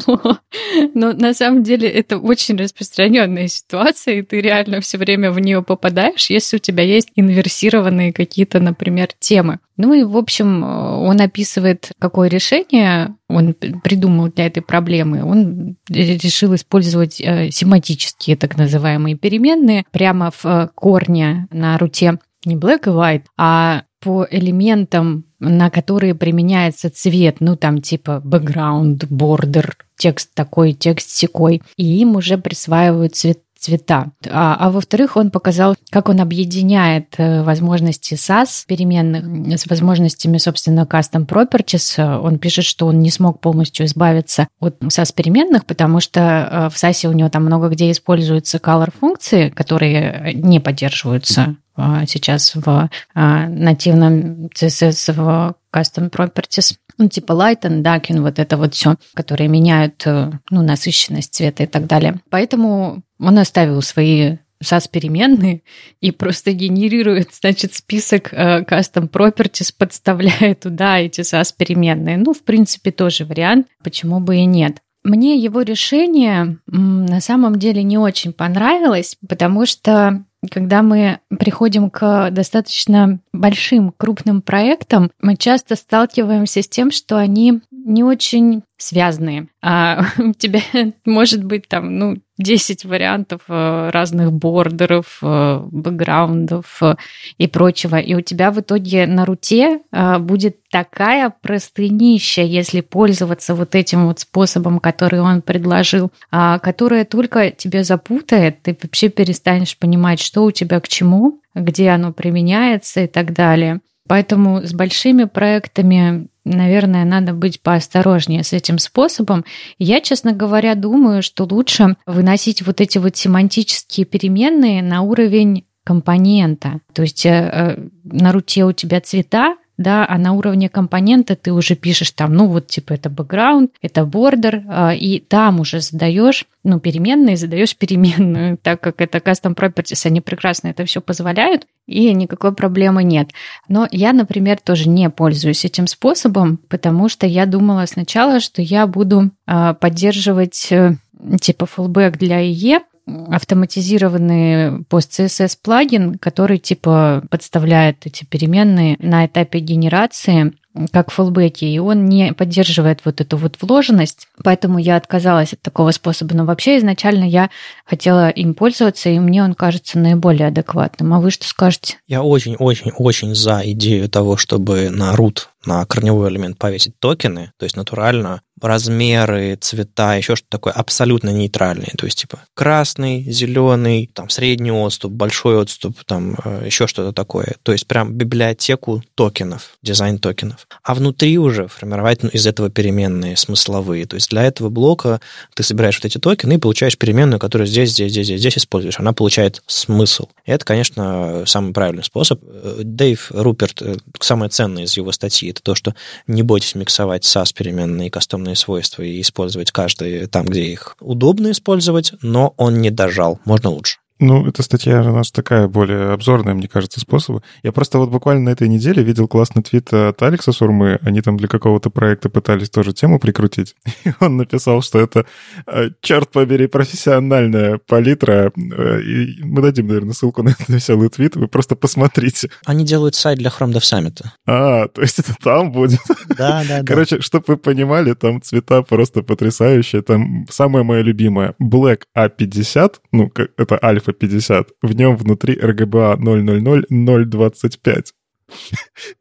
[0.95, 5.63] Но на самом деле это очень распространенная ситуация, и ты реально все время в нее
[5.63, 9.59] попадаешь, если у тебя есть инверсированные какие-то, например, темы.
[9.81, 15.25] Ну и, в общем, он описывает, какое решение он придумал для этой проблемы.
[15.25, 22.57] Он решил использовать э, семантические так называемые переменные прямо в э, корне на руте не
[22.57, 29.73] black и white, а по элементам, на которые применяется цвет, ну там типа background, border,
[29.97, 34.11] текст такой, текст секой, и им уже присваивают цвет, цвета.
[34.29, 40.89] А, а во-вторых, он показал, как он объединяет э, возможности SAS переменных с возможностями, собственно,
[40.91, 42.19] custom properties.
[42.19, 46.83] Он пишет, что он не смог полностью избавиться от SAS переменных, потому что э, в
[46.83, 52.89] SAS у него там много где используются color функции, которые не поддерживаются э, сейчас в
[53.15, 59.49] нативном CSS в custom properties ну, типа light and darken, вот это вот все, которые
[59.49, 62.21] меняют ну, насыщенность цвета и так далее.
[62.29, 65.63] Поэтому он оставил свои SAS-переменные
[66.01, 72.19] и просто генерирует, значит, список э, custom properties, подставляя туда эти SAS-переменные.
[72.19, 74.79] Ну, в принципе, тоже вариант, почему бы и нет.
[75.03, 82.31] Мне его решение на самом деле не очень понравилось, потому что когда мы приходим к
[82.31, 89.49] достаточно большим, крупным проектам, мы часто сталкиваемся с тем, что они не очень связанные.
[89.63, 90.61] А у тебя
[91.05, 96.95] может быть там, ну, 10 вариантов э, разных бордеров, э, бэкграундов э,
[97.39, 97.97] и прочего.
[97.97, 99.81] И у тебя в итоге на руте
[100.21, 107.51] будет такая простынища, если пользоваться вот этим вот способом, который он предложил, а, которая только
[107.51, 113.07] тебя запутает, ты вообще перестанешь понимать, что у тебя к чему, где оно применяется и
[113.07, 113.81] так далее.
[114.09, 119.45] Поэтому с большими проектами наверное, надо быть поосторожнее с этим способом.
[119.79, 126.81] Я, честно говоря, думаю, что лучше выносить вот эти вот семантические переменные на уровень компонента.
[126.93, 131.55] То есть э, э, на руте у тебя цвета, да, а на уровне компонента ты
[131.55, 136.45] уже пишешь там, ну вот типа это бэкграунд, это бордер, а, и там уже задаешь,
[136.63, 142.13] ну, переменные, задаешь переменную, так как это custom properties, они прекрасно это все позволяют, и
[142.13, 143.31] никакой проблемы нет.
[143.69, 148.87] Но я, например, тоже не пользуюсь этим способом, потому что я думала сначала, что я
[148.87, 150.97] буду а, поддерживать э,
[151.41, 152.81] типа fallback для IE,
[153.31, 160.53] автоматизированный пост-CSS плагин, который типа подставляет эти переменные на этапе генерации
[160.93, 165.91] как фоллбеки, и он не поддерживает вот эту вот вложенность, поэтому я отказалась от такого
[165.91, 166.35] способа.
[166.35, 167.51] Но вообще изначально я
[167.85, 171.13] хотела им пользоваться, и мне он кажется наиболее адекватным.
[171.13, 171.97] А вы что скажете?
[172.07, 177.77] Я очень-очень-очень за идею того, чтобы на root на корневой элемент повесить токены, то есть
[177.77, 181.93] натурально размеры, цвета, еще что-то такое абсолютно нейтральные.
[181.97, 187.57] То есть, типа, красный, зеленый, там, средний отступ, большой отступ, там, э, еще что-то такое.
[187.63, 190.67] То есть, прям библиотеку токенов, дизайн токенов.
[190.83, 194.07] А внутри уже формировать ну, из этого переменные смысловые.
[194.07, 195.21] То есть, для этого блока
[195.55, 198.99] ты собираешь вот эти токены и получаешь переменную, которую здесь, здесь, здесь, здесь, здесь используешь.
[198.99, 200.29] Она получает смысл.
[200.45, 202.41] И это, конечно, самый правильный способ.
[202.45, 205.95] Э, Дэйв Руперт, э, самое ценное из его статьи, это то, что
[206.27, 211.51] не бойтесь миксовать SAS переменные и кастомные свойства и использовать каждый там, где их удобно
[211.51, 213.41] использовать, но он не дожал.
[213.45, 214.00] Можно лучше.
[214.21, 217.43] Ну, эта статья у нас такая более обзорная, мне кажется, способы.
[217.63, 220.99] Я просто вот буквально на этой неделе видел классный твит от Алекса Сурмы.
[221.01, 223.75] Они там для какого-то проекта пытались тоже тему прикрутить.
[224.05, 225.25] И он написал, что это,
[225.67, 228.53] э, черт побери, профессиональная палитра.
[228.55, 231.37] Э, и мы дадим, наверное, ссылку на этот веселый твит.
[231.37, 232.51] Вы просто посмотрите.
[232.67, 234.23] Они делают сайт для Chrome Dev Summit.
[234.47, 236.01] А, то есть это там будет?
[236.29, 236.85] Да, да, да.
[236.85, 240.03] Короче, чтобы вы понимали, там цвета просто потрясающие.
[240.03, 241.55] Там самое мое любимое.
[241.59, 244.69] Black A50, ну, это альфа 50.
[244.83, 248.05] В нем внутри RGBA 000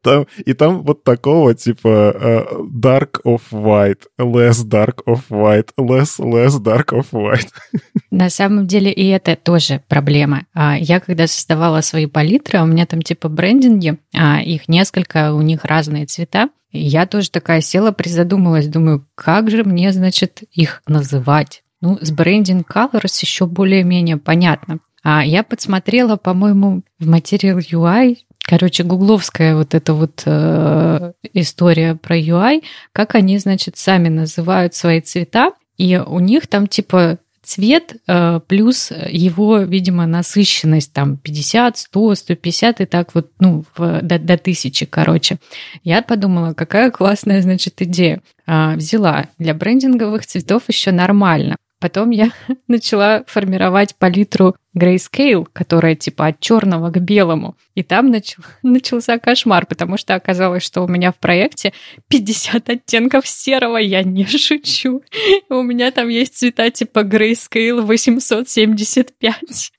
[0.02, 6.18] Там, и там вот такого типа uh, dark of white, less dark of white, less
[6.18, 7.48] less dark of white.
[8.10, 10.46] На самом деле и это тоже проблема.
[10.54, 15.42] А, я когда создавала свои палитры, у меня там типа брендинги, а, их несколько, у
[15.42, 16.48] них разные цвета.
[16.72, 21.64] Я тоже такая села, призадумалась, думаю, как же мне, значит, их называть?
[21.80, 24.80] Ну, с брендинг colors еще более-менее понятно.
[25.02, 32.18] А я подсмотрела, по-моему, в Material UI, короче, гугловская вот эта вот э, история про
[32.18, 32.62] UI,
[32.92, 38.92] как они, значит, сами называют свои цвета, и у них там типа цвет э, плюс
[39.08, 44.84] его, видимо, насыщенность там 50, 100, 150 и так вот, ну, в, до, до тысячи,
[44.84, 45.38] короче.
[45.82, 48.20] Я подумала, какая классная, значит, идея.
[48.46, 51.56] Э, взяла для брендинговых цветов еще нормально.
[51.80, 52.30] Потом я
[52.68, 57.56] начала формировать палитру Grayscale, которая типа от черного к белому.
[57.74, 61.72] И там начал, начался кошмар, потому что оказалось, что у меня в проекте
[62.08, 65.02] 50 оттенков серого, я не шучу.
[65.48, 69.72] У меня там есть цвета типа Grayscale 875.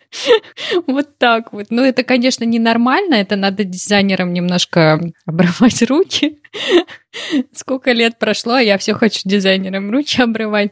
[0.88, 1.68] Вот так вот.
[1.70, 6.40] Ну, это, конечно, ненормально, это надо дизайнерам немножко обрывать руки.
[7.54, 10.72] Сколько лет прошло, а я все хочу дизайнерам руки обрывать.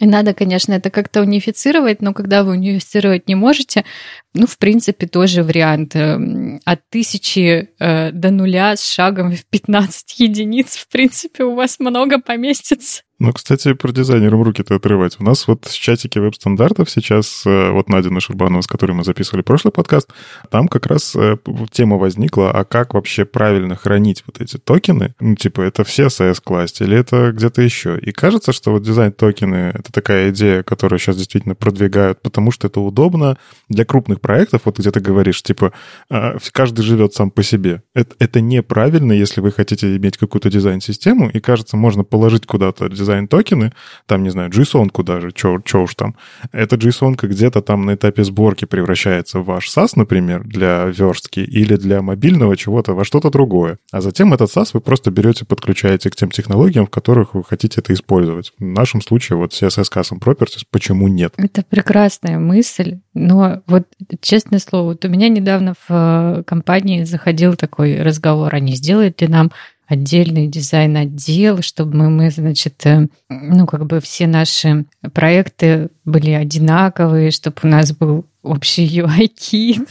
[0.00, 3.84] И надо, конечно, это как-то унифицировать, но когда вы унифицировать не можете,
[4.32, 5.94] ну, в принципе, тоже вариант.
[5.94, 11.78] Эм, от тысячи э, до нуля с шагом в 15 единиц, в принципе, у вас
[11.78, 13.02] много поместится.
[13.20, 15.16] Ну, кстати, про дизайнерам руки-то отрывать.
[15.20, 19.42] У нас вот в чатике веб-стандартов сейчас, э, вот Надя Нашурбанова, с которой мы записывали
[19.42, 20.08] прошлый подкаст,
[20.48, 21.36] там как раз э,
[21.70, 25.14] тема возникла, а как вообще правильно хранить вот эти токены?
[25.20, 27.98] Ну, типа, это все в CSS класть или это где-то еще?
[27.98, 32.80] И кажется, что вот дизайн-токены— это такая идея, которую сейчас действительно продвигают, потому что это
[32.80, 33.36] удобно
[33.68, 35.74] для крупных проектов, вот где ты говоришь, типа,
[36.08, 37.82] а, каждый живет сам по себе.
[37.92, 43.09] Это, это неправильно, если вы хотите иметь какую-то дизайн-систему, и, кажется, можно положить куда-то дизайн
[43.10, 43.72] дизайн-токены,
[44.06, 46.14] там, не знаю, JSON даже, что уж там.
[46.52, 51.76] Эта JSON где-то там на этапе сборки превращается в ваш SAS, например, для верстки или
[51.76, 53.78] для мобильного чего-то во что-то другое.
[53.92, 57.80] А затем этот SAS вы просто берете, подключаете к тем технологиям, в которых вы хотите
[57.80, 58.52] это использовать.
[58.58, 61.34] В нашем случае вот CSS Custom Properties, почему нет?
[61.36, 63.86] Это прекрасная мысль, но вот
[64.20, 69.28] честное слово, вот у меня недавно в э, компании заходил такой разговор, не сделает ли
[69.28, 69.50] нам
[69.90, 77.32] отдельный дизайн-отдел, чтобы мы, мы, значит, э, ну, как бы все наши проекты были одинаковые,
[77.32, 79.88] чтобы у нас был общий UI-кит.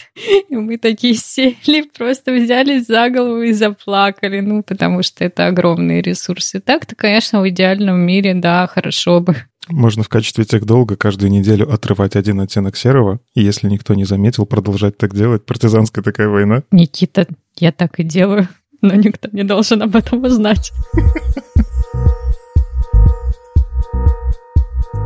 [0.49, 6.01] И мы такие сели, просто взялись за голову и заплакали, ну, потому что это огромные
[6.01, 6.61] ресурсы.
[6.61, 9.35] Так-то, конечно, в идеальном мире, да, хорошо бы.
[9.67, 14.05] Можно в качестве тех долга каждую неделю отрывать один оттенок серого, и если никто не
[14.05, 15.45] заметил, продолжать так делать.
[15.45, 16.63] Партизанская такая война.
[16.71, 17.27] Никита,
[17.57, 18.47] я так и делаю
[18.81, 20.71] но никто не должен об этом узнать.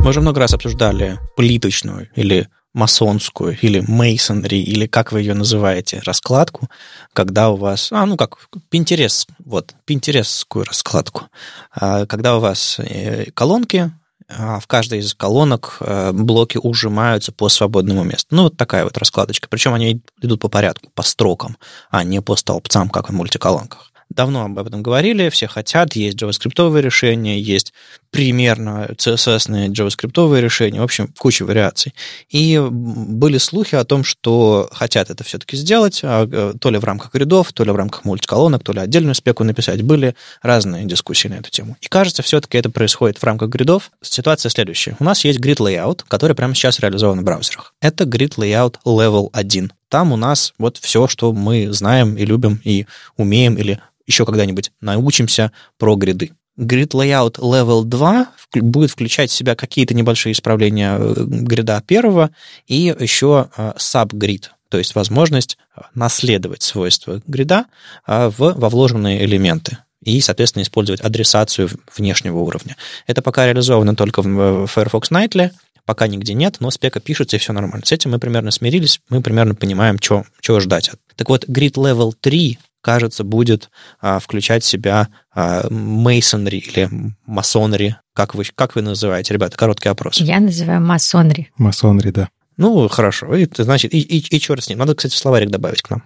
[0.03, 6.01] Мы уже много раз обсуждали плиточную или масонскую или мейсонри, или как вы ее называете,
[6.05, 6.69] раскладку,
[7.13, 8.37] когда у вас, а, ну как,
[8.69, 11.29] пинтерес, вот, пинтересскую раскладку,
[11.71, 13.93] а, когда у вас э, колонки,
[14.29, 18.27] в каждой из колонок э, блоки ужимаются по свободному месту.
[18.35, 19.47] Ну, вот такая вот раскладочка.
[19.49, 21.57] Причем они идут по порядку, по строкам,
[21.89, 26.81] а не по столбцам, как в мультиколонках давно об этом говорили, все хотят, есть JavaScript
[26.81, 27.73] решения, есть
[28.13, 31.93] примерно CSS-ные JavaScript решения, в общем, куча вариаций.
[32.29, 36.83] И были слухи о том, что хотят это все-таки сделать, а, э, то ли в
[36.83, 39.81] рамках рядов, то ли в рамках мультиколонок, то ли отдельную спеку написать.
[39.81, 41.75] Были разные дискуссии на эту тему.
[41.81, 43.91] И кажется, все-таки это происходит в рамках гридов.
[44.01, 44.95] Ситуация следующая.
[44.99, 47.73] У нас есть grid layout, который прямо сейчас реализован в браузерах.
[47.81, 49.71] Это grid layout level 1.
[49.93, 54.71] Там у нас вот все, что мы знаем и любим, и умеем, или еще когда-нибудь
[54.81, 56.31] научимся про гриды.
[56.57, 62.31] Grid Layout Level 2 будет включать в себя какие-то небольшие исправления э, грида первого
[62.65, 67.65] и еще э, subgrid, то есть возможность э, наследовать свойства грида
[68.07, 72.77] в, во вложенные элементы и, соответственно, использовать адресацию внешнего уровня.
[73.05, 75.51] Это пока реализовано только в Firefox Nightly,
[75.85, 77.85] пока нигде нет, но спека пишется, и все нормально.
[77.85, 80.91] С этим мы примерно смирились, мы примерно понимаем, что, чего ждать.
[81.15, 83.69] Так вот, Grid Level 3 кажется, будет
[84.01, 86.89] а, включать в себя а, masonry или
[87.25, 87.95] масонри.
[88.13, 89.57] Как вы, как вы называете, ребята?
[89.57, 90.17] Короткий опрос.
[90.17, 91.49] Я называю масонри.
[91.57, 92.29] Масонри, да.
[92.57, 93.35] Ну, хорошо.
[93.35, 94.79] И, значит, и, и, и черт с ним.
[94.79, 96.03] Надо, кстати, словарик добавить к нам.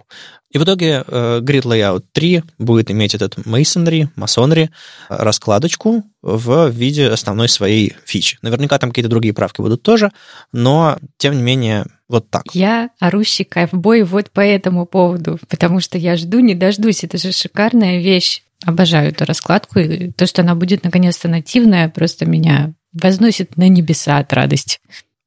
[0.50, 4.70] И в итоге э, Grid Layout 3 будет иметь этот masonry, масонри,
[5.08, 8.38] раскладочку в виде основной своей фичи.
[8.40, 10.10] Наверняка там какие-то другие правки будут тоже,
[10.52, 12.44] но, тем не менее, вот так.
[12.54, 17.04] Я орущий кайфбой вот по этому поводу, потому что я жду, не дождусь.
[17.04, 18.42] Это же шикарная вещь.
[18.64, 19.78] Обожаю эту раскладку.
[19.78, 24.78] И то, что она будет наконец-то нативная, просто меня возносит на небеса от радости.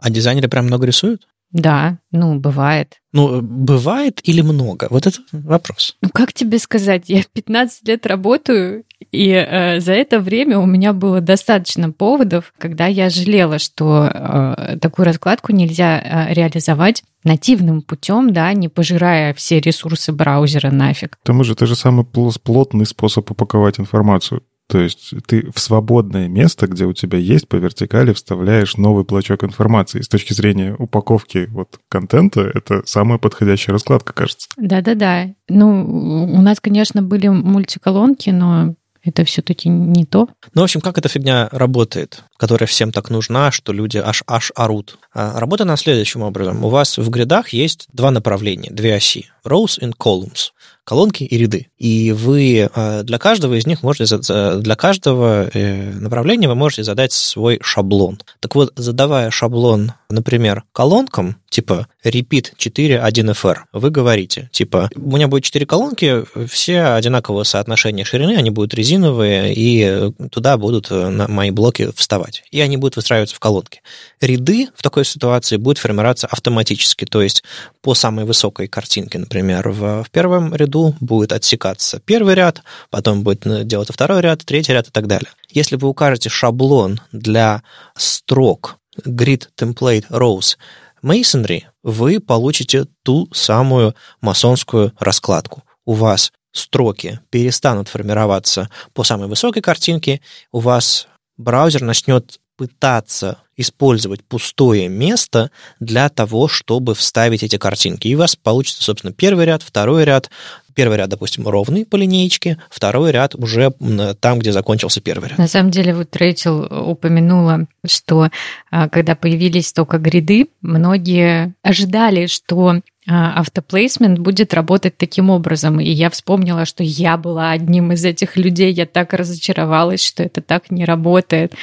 [0.01, 1.27] А дизайнеры прям много рисуют?
[1.51, 3.01] Да, ну, бывает.
[3.11, 4.87] Ну, бывает или много?
[4.89, 5.97] Вот это вопрос.
[6.01, 7.03] Ну, как тебе сказать?
[7.07, 12.87] Я 15 лет работаю, и э, за это время у меня было достаточно поводов, когда
[12.87, 19.59] я жалела, что э, такую раскладку нельзя э, реализовать нативным путем, да, не пожирая все
[19.59, 21.17] ресурсы браузера нафиг.
[21.17, 24.41] К тому же это же самый плотный способ упаковать информацию.
[24.71, 29.43] То есть ты в свободное место, где у тебя есть по вертикали, вставляешь новый блочок
[29.43, 29.99] информации.
[29.99, 34.47] С точки зрения упаковки вот контента, это самая подходящая раскладка, кажется.
[34.55, 35.33] Да-да-да.
[35.49, 40.29] Ну, у нас, конечно, были мультиколонки, но это все-таки не то.
[40.53, 44.53] Ну, в общем, как эта фигня работает, которая всем так нужна, что люди аж аж
[44.55, 44.99] орут?
[45.13, 46.63] А, работает она следующим образом.
[46.63, 49.25] У вас в гридах есть два направления, две оси.
[49.45, 50.51] Rows and columns
[50.91, 51.67] колонки и ряды.
[51.77, 54.17] И вы э, для каждого из них можете,
[54.57, 58.19] для каждого э, направления вы можете задать свой шаблон.
[58.41, 65.29] Так вот, задавая шаблон, например, колонкам, типа repeat 4 1fr, вы говорите, типа, у меня
[65.29, 71.89] будет 4 колонки, все одинакового соотношения ширины, они будут резиновые, и туда будут мои блоки
[71.95, 72.43] вставать.
[72.51, 73.81] и они будут выстраиваться в колонки.
[74.19, 77.43] Ряды в такой ситуации будут формироваться автоматически, то есть
[77.81, 83.45] по самой высокой картинке, например, в, в первом ряду будет отсекаться первый ряд, потом будет
[83.45, 85.29] э, делаться второй ряд, третий ряд и так далее.
[85.49, 87.63] Если вы укажете шаблон для
[87.95, 90.57] строк grid template rows
[91.03, 95.63] masonry, вы получите ту самую масонскую раскладку.
[95.85, 100.21] У вас строки перестанут формироваться по самой высокой картинке,
[100.51, 101.07] у вас
[101.37, 108.07] браузер начнет пытаться использовать пустое место для того, чтобы вставить эти картинки.
[108.07, 110.29] И у вас получится, собственно, первый ряд, второй ряд.
[110.73, 113.73] Первый ряд, допустим, ровный по линеечке, второй ряд уже
[114.21, 115.37] там, где закончился первый ряд.
[115.37, 118.29] На самом деле, вот Рэйчел упомянула, что
[118.69, 125.79] а, когда появились только гриды, многие ожидали, что а, автоплейсмент будет работать таким образом.
[125.79, 128.71] И я вспомнила, что я была одним из этих людей.
[128.71, 131.53] Я так разочаровалась, что это так не работает.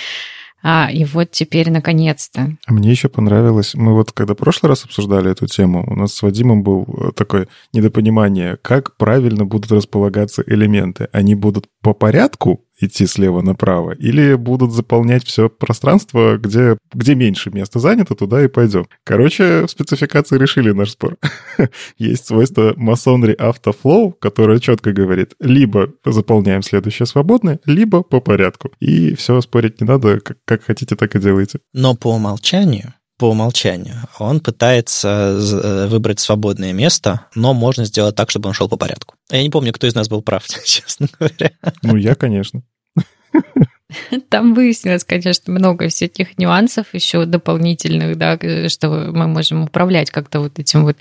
[0.62, 2.56] А, и вот теперь наконец-то.
[2.66, 6.14] А мне еще понравилось, мы вот когда в прошлый раз обсуждали эту тему, у нас
[6.14, 11.08] с Вадимом был э, такое недопонимание, как правильно будут располагаться элементы.
[11.12, 17.50] Они будут по порядку идти слева направо, или будут заполнять все пространство, где, где меньше
[17.50, 18.86] места занято, туда и пойдем.
[19.04, 21.16] Короче, в спецификации решили наш спор.
[21.98, 28.70] Есть свойство Auto Flow, которое четко говорит, либо заполняем следующее свободное, либо по порядку.
[28.80, 31.60] И все, спорить не надо, как, как хотите, так и делайте.
[31.72, 33.96] Но по умолчанию по умолчанию.
[34.18, 39.16] Он пытается э, выбрать свободное место, но можно сделать так, чтобы он шел по порядку.
[39.30, 41.50] Я не помню, кто из нас был прав, честно говоря.
[41.82, 42.62] Ну, я, конечно.
[44.28, 48.38] Там выяснилось, конечно, много всяких нюансов еще дополнительных, да,
[48.68, 50.96] что мы можем управлять как-то вот этим вот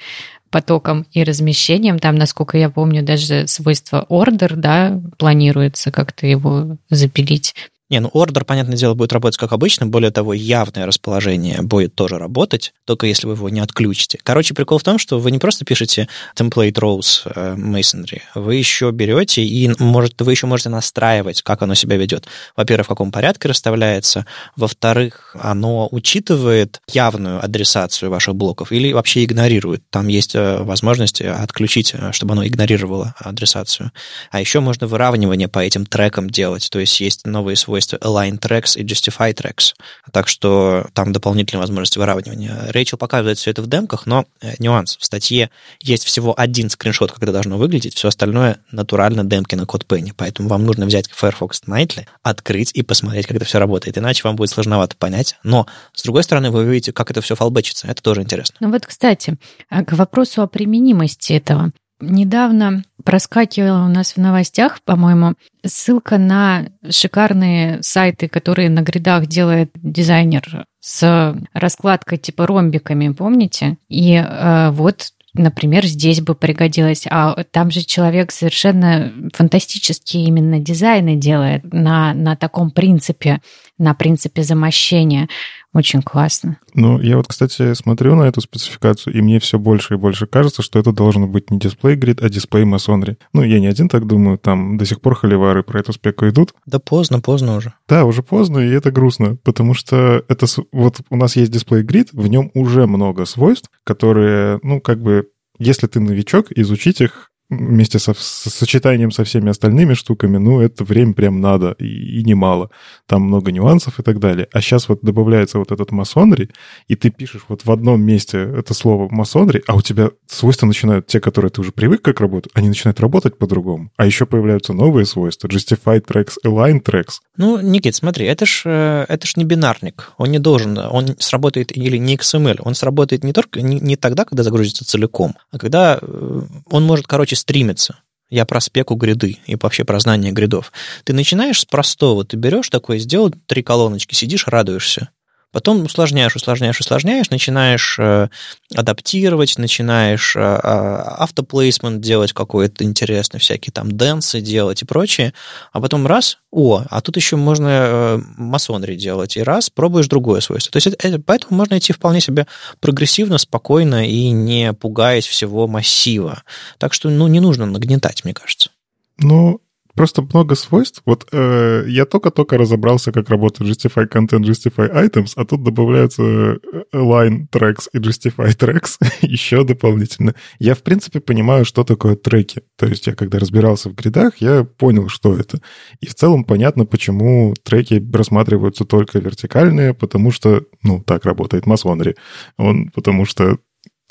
[0.50, 2.00] потоком и размещением.
[2.00, 7.54] Там, насколько я помню, даже свойство order, да, планируется как-то его запилить.
[7.90, 9.86] Не, ну ордер, понятное дело, будет работать как обычно.
[9.86, 14.20] Более того, явное расположение будет тоже работать, только если вы его не отключите.
[14.24, 18.92] Короче, прикол в том, что вы не просто пишете template rows э, masonry, вы еще
[18.92, 22.28] берете и может, вы еще можете настраивать, как оно себя ведет.
[22.58, 24.26] Во-первых, в каком порядке расставляется.
[24.58, 29.82] Во-вторых, оно учитывает явную адресацию ваших блоков или вообще игнорирует.
[29.90, 33.94] Там есть э, возможность отключить, э, чтобы оно игнорировало адресацию.
[34.30, 36.68] А еще можно выравнивание по этим трекам делать.
[36.70, 39.74] То есть есть новые свойства свойства align tracks и justify tracks.
[40.12, 42.72] Так что там дополнительная возможность выравнивания.
[42.72, 44.98] Рэйчел показывает все это в демках, но э, нюанс.
[44.98, 45.50] В статье
[45.80, 50.12] есть всего один скриншот, как это должно выглядеть, все остальное натурально демки на Penny.
[50.16, 53.98] Поэтому вам нужно взять Firefox Nightly, открыть и посмотреть, как это все работает.
[53.98, 55.36] Иначе вам будет сложновато понять.
[55.44, 57.88] Но, с другой стороны, вы увидите, как это все фалбечится.
[57.88, 58.56] Это тоже интересно.
[58.60, 59.36] Ну вот, кстати,
[59.70, 61.72] а к вопросу о применимости этого.
[62.00, 65.34] Недавно проскакивала у нас в новостях, по-моему,
[65.66, 73.78] ссылка на шикарные сайты, которые на гридах делает дизайнер с раскладкой типа ромбиками, помните?
[73.90, 77.06] И э, вот например, здесь бы пригодилось.
[77.10, 83.42] А там же человек совершенно фантастические именно дизайны делает на, на таком принципе,
[83.78, 85.28] на принципе замощения.
[85.74, 86.58] Очень классно.
[86.74, 90.62] Ну, я вот, кстати, смотрю на эту спецификацию, и мне все больше и больше кажется,
[90.64, 93.18] что это должно быть не дисплей грид, а дисплей масонри.
[93.34, 96.54] Ну, я не один так думаю, там до сих пор холивары про эту спеку идут.
[96.66, 97.74] Да поздно, поздно уже.
[97.88, 102.10] Да, уже поздно, и это грустно, потому что это вот у нас есть дисплей грид,
[102.12, 105.28] в нем уже много свойств, которые, ну, как бы
[105.60, 110.84] если ты новичок, изучить их вместе со, с сочетанием со всеми остальными штуками, ну, это
[110.84, 112.70] время прям надо, и, и немало.
[113.06, 114.48] Там много нюансов и так далее.
[114.52, 116.50] А сейчас вот добавляется вот этот масонри,
[116.88, 121.08] и ты пишешь вот в одном месте это слово масонри, а у тебя свойства начинают,
[121.08, 123.92] те, которые ты уже привык как работают, они начинают работать по-другому.
[123.96, 127.20] А еще появляются новые свойства, justified tracks, align tracks.
[127.38, 130.12] Ну, Никит, смотри, это ж, э, это ж не бинарник.
[130.18, 134.26] Он не должен, он сработает или не XML, он сработает не только, не, не тогда,
[134.26, 138.00] когда загрузится целиком, а когда э, он может, короче, стримиться.
[138.30, 140.74] Я про спеку гряды и вообще про знание грядов.
[141.06, 145.10] Ты начинаешь с простого, ты берешь такое, сделал три колоночки, сидишь, радуешься.
[145.54, 148.28] Потом усложняешь, усложняешь, усложняешь, начинаешь э,
[148.76, 155.34] адаптировать, начинаешь э, а, автоплейсмент делать какой-то интересный, всякие там дэнсы делать и прочее,
[155.72, 160.42] а потом раз, о, а тут еще можно э, масонри делать, и раз, пробуешь другое
[160.42, 160.72] свойство.
[160.72, 162.46] То есть это, поэтому можно идти вполне себе
[162.82, 166.44] прогрессивно, спокойно и не пугаясь всего массива.
[166.78, 168.70] Так что, ну, не нужно нагнетать, мне кажется.
[169.18, 169.62] Ну,
[169.98, 171.02] просто много свойств.
[171.06, 176.58] Вот э, я только-только разобрался, как работает Justify Content, Justify Items, а тут добавляются э,
[176.94, 180.36] Align Tracks и Justify Tracks еще дополнительно.
[180.60, 182.62] Я, в принципе, понимаю, что такое треки.
[182.78, 185.60] То есть я, когда разбирался в гридах, я понял, что это.
[186.00, 192.16] И в целом понятно, почему треки рассматриваются только вертикальные, потому что, ну, так работает Масонри.
[192.58, 193.58] Он, потому что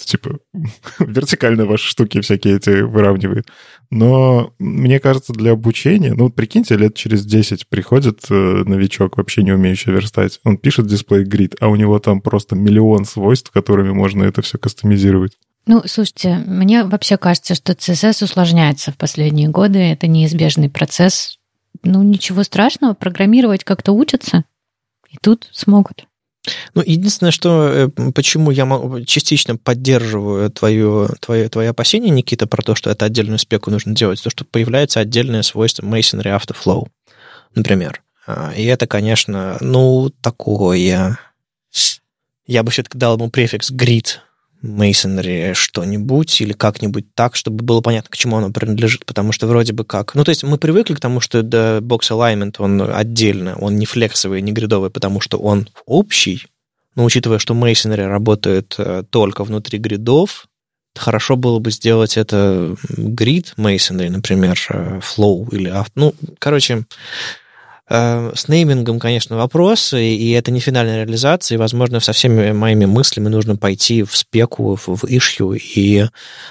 [0.04, 0.38] типа
[0.98, 3.46] вертикально ваши штуки всякие эти выравнивает.
[3.90, 9.52] Но мне кажется, для обучения, ну, прикиньте, лет через 10 приходит э, новичок, вообще не
[9.52, 14.24] умеющий верстать, он пишет дисплей грид, а у него там просто миллион свойств, которыми можно
[14.24, 15.32] это все кастомизировать.
[15.66, 21.38] Ну, слушайте, мне вообще кажется, что CSS усложняется в последние годы, это неизбежный процесс.
[21.82, 24.44] Ну, ничего страшного, программировать как-то учатся,
[25.10, 26.06] и тут смогут.
[26.74, 28.66] Ну, единственное, что э, почему я
[29.06, 34.22] частично поддерживаю твое, твое, твои опасения, Никита, про то, что это отдельную спеку нужно делать,
[34.22, 36.88] то, что появляется отдельное свойство Masonry Afterflow,
[37.54, 38.02] например.
[38.26, 41.18] А, и это, конечно, ну, такое...
[42.46, 44.18] Я бы все-таки дал ему префикс grid,
[44.62, 49.72] Masonry что-нибудь или как-нибудь так, чтобы было понятно, к чему оно принадлежит, потому что вроде
[49.72, 50.14] бы как...
[50.14, 53.86] Ну, то есть мы привыкли к тому, что да, box alignment, он отдельно, он не
[53.86, 56.46] флексовый, не гридовый, потому что он общий,
[56.94, 60.48] но учитывая, что Masonry работает э, только внутри гридов,
[60.94, 65.72] хорошо было бы сделать это грид Masonry, например, э, Flow или...
[65.94, 66.84] Ну, короче,
[67.88, 73.28] с неймингом, конечно, вопросы, и это не финальная реализация, и, возможно, со всеми моими мыслями
[73.28, 76.06] нужно пойти в спеку, в, в ишью и,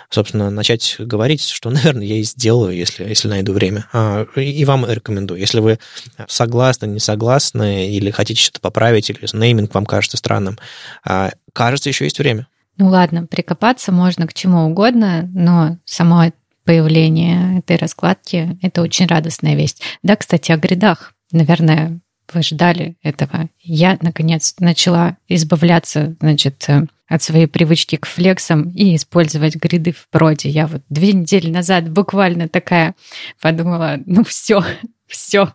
[0.10, 3.86] собственно, начать говорить, что, наверное, я и сделаю, если, если найду время.
[3.92, 5.40] А, и вам рекомендую.
[5.40, 5.80] Если вы
[6.28, 10.58] согласны, не согласны, или хотите что-то поправить, или нейминг вам кажется странным,
[11.04, 12.48] а, кажется, еще есть время.
[12.78, 16.32] Ну ладно, прикопаться можно к чему угодно, но само
[16.66, 19.82] появление этой раскладки– это очень радостная весть.
[20.04, 21.15] Да, кстати, о гридах.
[21.36, 22.00] Наверное,
[22.34, 23.50] вы ждали этого.
[23.60, 30.08] Я, наконец, начала избавляться, значит, э, от своей привычки к флексам и использовать гриды в
[30.08, 30.48] проде.
[30.48, 32.96] Я вот две недели назад буквально такая
[33.42, 34.64] подумала, ну все,
[35.08, 35.52] все,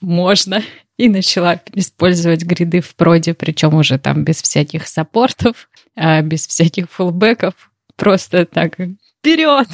[0.00, 0.62] можно.
[0.98, 6.88] И начала использовать гриды в проде, причем уже там без всяких саппортов, а без всяких
[6.88, 7.54] фулбеков.
[7.96, 8.76] Просто так
[9.18, 9.66] вперед!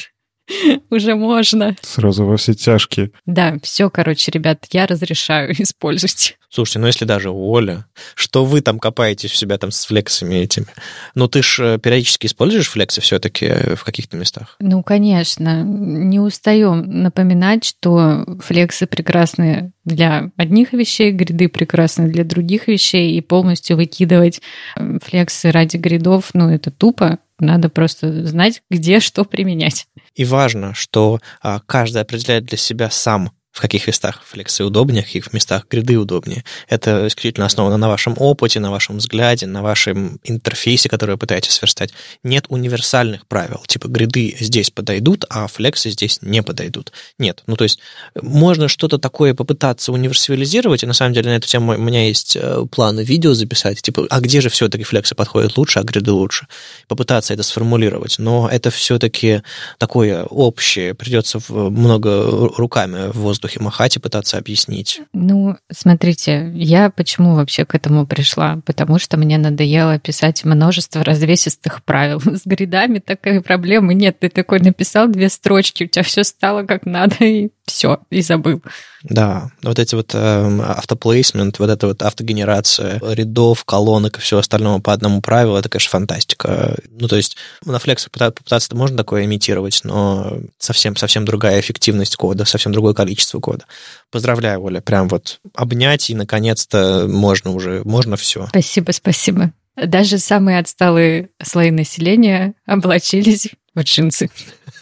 [0.91, 1.77] уже можно.
[1.83, 3.11] Сразу во все тяжкие.
[3.27, 6.37] Да, все, короче, ребят, я разрешаю использовать.
[6.51, 7.85] Слушайте, ну если даже Оля,
[8.15, 10.67] что вы там копаетесь у себя там с флексами этими?
[11.15, 14.57] Ну ты ж э, периодически используешь флексы все-таки э, в каких-то местах?
[14.59, 15.63] Ну, конечно.
[15.63, 23.21] Не устаем напоминать, что флексы прекрасны для одних вещей, гриды прекрасны для других вещей, и
[23.21, 24.41] полностью выкидывать
[24.77, 27.19] э, флексы ради гридов, ну, это тупо.
[27.39, 29.87] Надо просто знать, где что применять.
[30.19, 35.07] И важно, что а, каждый определяет для себя сам, в каких местах флексы удобнее, в
[35.07, 36.45] каких местах гриды удобнее.
[36.69, 41.53] Это исключительно основано на вашем опыте, на вашем взгляде, на вашем интерфейсе, который вы пытаетесь
[41.53, 41.91] сверстать.
[42.23, 46.93] Нет универсальных правил, типа гриды здесь подойдут, а флексы здесь не подойдут.
[47.19, 47.43] Нет.
[47.47, 47.81] Ну, то есть
[48.21, 52.37] можно что-то такое попытаться универсализировать, и на самом деле на эту тему у меня есть
[52.37, 56.47] э, планы видео записать, типа, а где же все-таки флексы подходят лучше, а гриды лучше?
[56.87, 58.19] Попытаться это сформулировать.
[58.19, 59.43] Но это все-таки
[59.79, 65.01] такое общее, придется много руками в воздух воздухе махать и пытаться объяснить?
[65.13, 68.61] Ну, смотрите, я почему вообще к этому пришла?
[68.67, 72.21] Потому что мне надоело писать множество развесистых правил.
[72.25, 74.19] С гридами такой проблемы нет.
[74.19, 78.63] Ты такой написал две строчки, у тебя все стало как надо, и все, и забыл.
[79.03, 84.81] Да, вот эти вот э, автоплейсмент, вот эта вот автогенерация рядов, колонок и всего остального
[84.81, 86.77] по одному правилу, это, конечно, фантастика.
[86.91, 92.45] Ну, то есть на Flex попытаться можно такое имитировать, но совсем, совсем другая эффективность кода,
[92.45, 93.65] совсем другое количество кода.
[94.11, 98.47] Поздравляю, Оля, прям вот обнять, и наконец-то можно уже, можно все.
[98.49, 99.53] Спасибо, спасибо.
[99.77, 104.29] Даже самые отсталые слои населения облачились в джинсы.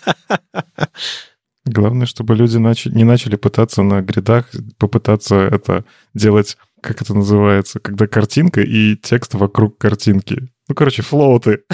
[1.66, 4.46] Главное, чтобы люди начали, не начали пытаться на гридах,
[4.78, 10.48] попытаться это делать, как это называется, когда картинка и текст вокруг картинки.
[10.68, 11.64] Ну, короче, флоуты.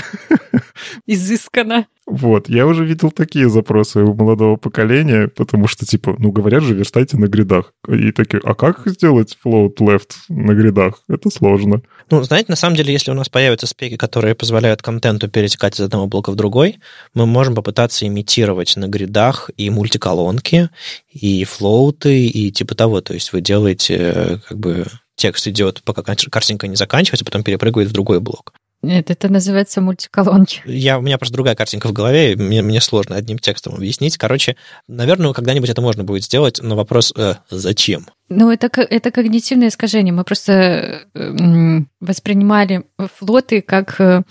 [1.07, 1.87] Изысканно.
[2.05, 6.75] Вот, я уже видел такие запросы у молодого поколения, потому что, типа, ну, говорят же,
[6.75, 7.73] верстайте на гридах.
[7.89, 11.05] И такие, а как сделать float left на гридах?
[11.09, 11.83] Это сложно.
[12.11, 15.85] Ну, знаете, на самом деле, если у нас появятся спеки, которые позволяют контенту перетекать из
[15.85, 16.81] одного блока в другой,
[17.15, 20.71] мы можем попытаться имитировать на гридах и мультиколонки,
[21.09, 23.01] и флоуты, и типа того.
[23.01, 27.93] То есть вы делаете, как бы, текст идет, пока картинка не заканчивается, потом перепрыгивает в
[27.93, 28.53] другой блок.
[28.83, 30.61] Нет, это называется мультиколонки.
[30.65, 34.19] Я, у меня просто другая картинка в голове, мне, мне сложно одним текстом объяснить.
[34.19, 34.57] Короче,
[34.89, 38.07] наверное, когда-нибудь это можно будет сделать, но вопрос э, зачем?
[38.29, 40.13] Ну, это, это когнитивное искажение.
[40.13, 42.85] Мы просто э, воспринимали
[43.19, 44.25] флоты как э,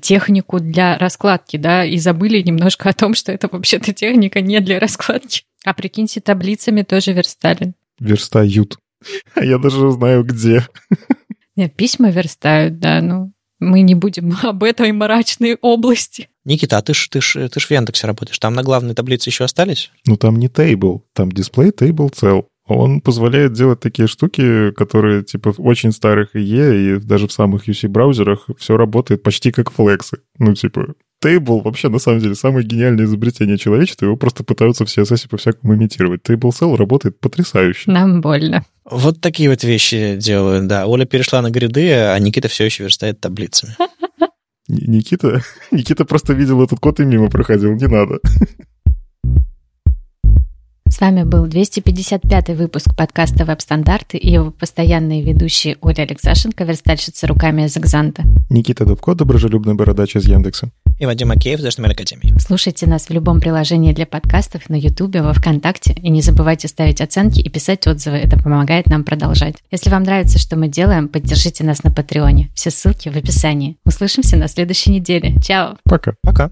[0.00, 4.80] технику для раскладки, да, и забыли немножко о том, что это вообще-то техника не для
[4.80, 5.42] раскладки.
[5.64, 7.74] А прикиньте, таблицами тоже верстали.
[8.00, 8.78] Верстают.
[9.40, 10.66] Я даже знаю, где.
[11.54, 13.32] Нет, письма верстают, да, ну,
[13.62, 16.28] мы не будем об этой мрачной области.
[16.44, 18.38] Никита, а ты ж, ты ж, ты ж в Яндексе работаешь.
[18.38, 19.90] Там на главной таблице еще остались?
[20.06, 22.48] Ну, там не тейбл, там дисплей тейбл цел.
[22.66, 27.68] Он позволяет делать такие штуки, которые типа в очень старых IE и даже в самых
[27.68, 30.18] UC-браузерах все работает почти как флексы.
[30.38, 34.06] Ну, типа, Тейбл вообще, на самом деле, самое гениальное изобретение человечества.
[34.06, 36.22] Его просто пытаются все CSS по-всякому имитировать.
[36.22, 37.90] Table Cell работает потрясающе.
[37.90, 38.64] Нам больно.
[38.84, 40.86] Вот такие вот вещи делают, да.
[40.86, 43.76] Оля перешла на гриды, а Никита все еще верстает таблицами.
[44.66, 48.18] Никита, Никита просто видел этот код и мимо проходил, не надо.
[50.92, 57.62] С вами был 255 выпуск подкаста «Веб-стандарты» и его постоянные ведущие Оля Алексашенко, верстальщица руками
[57.62, 58.24] из Экзанта.
[58.50, 60.68] Никита Дубко, доброжелюбный бородач из Яндекса.
[60.98, 62.38] И Вадим Акеев HTML Академии.
[62.38, 65.94] Слушайте нас в любом приложении для подкастов, на Ютубе, во Вконтакте.
[65.94, 68.18] И не забывайте ставить оценки и писать отзывы.
[68.18, 69.56] Это помогает нам продолжать.
[69.70, 72.50] Если вам нравится, что мы делаем, поддержите нас на Патреоне.
[72.54, 73.78] Все ссылки в описании.
[73.86, 75.40] Услышимся на следующей неделе.
[75.40, 75.78] Чао.
[75.84, 76.12] Пока.
[76.22, 76.50] Пока.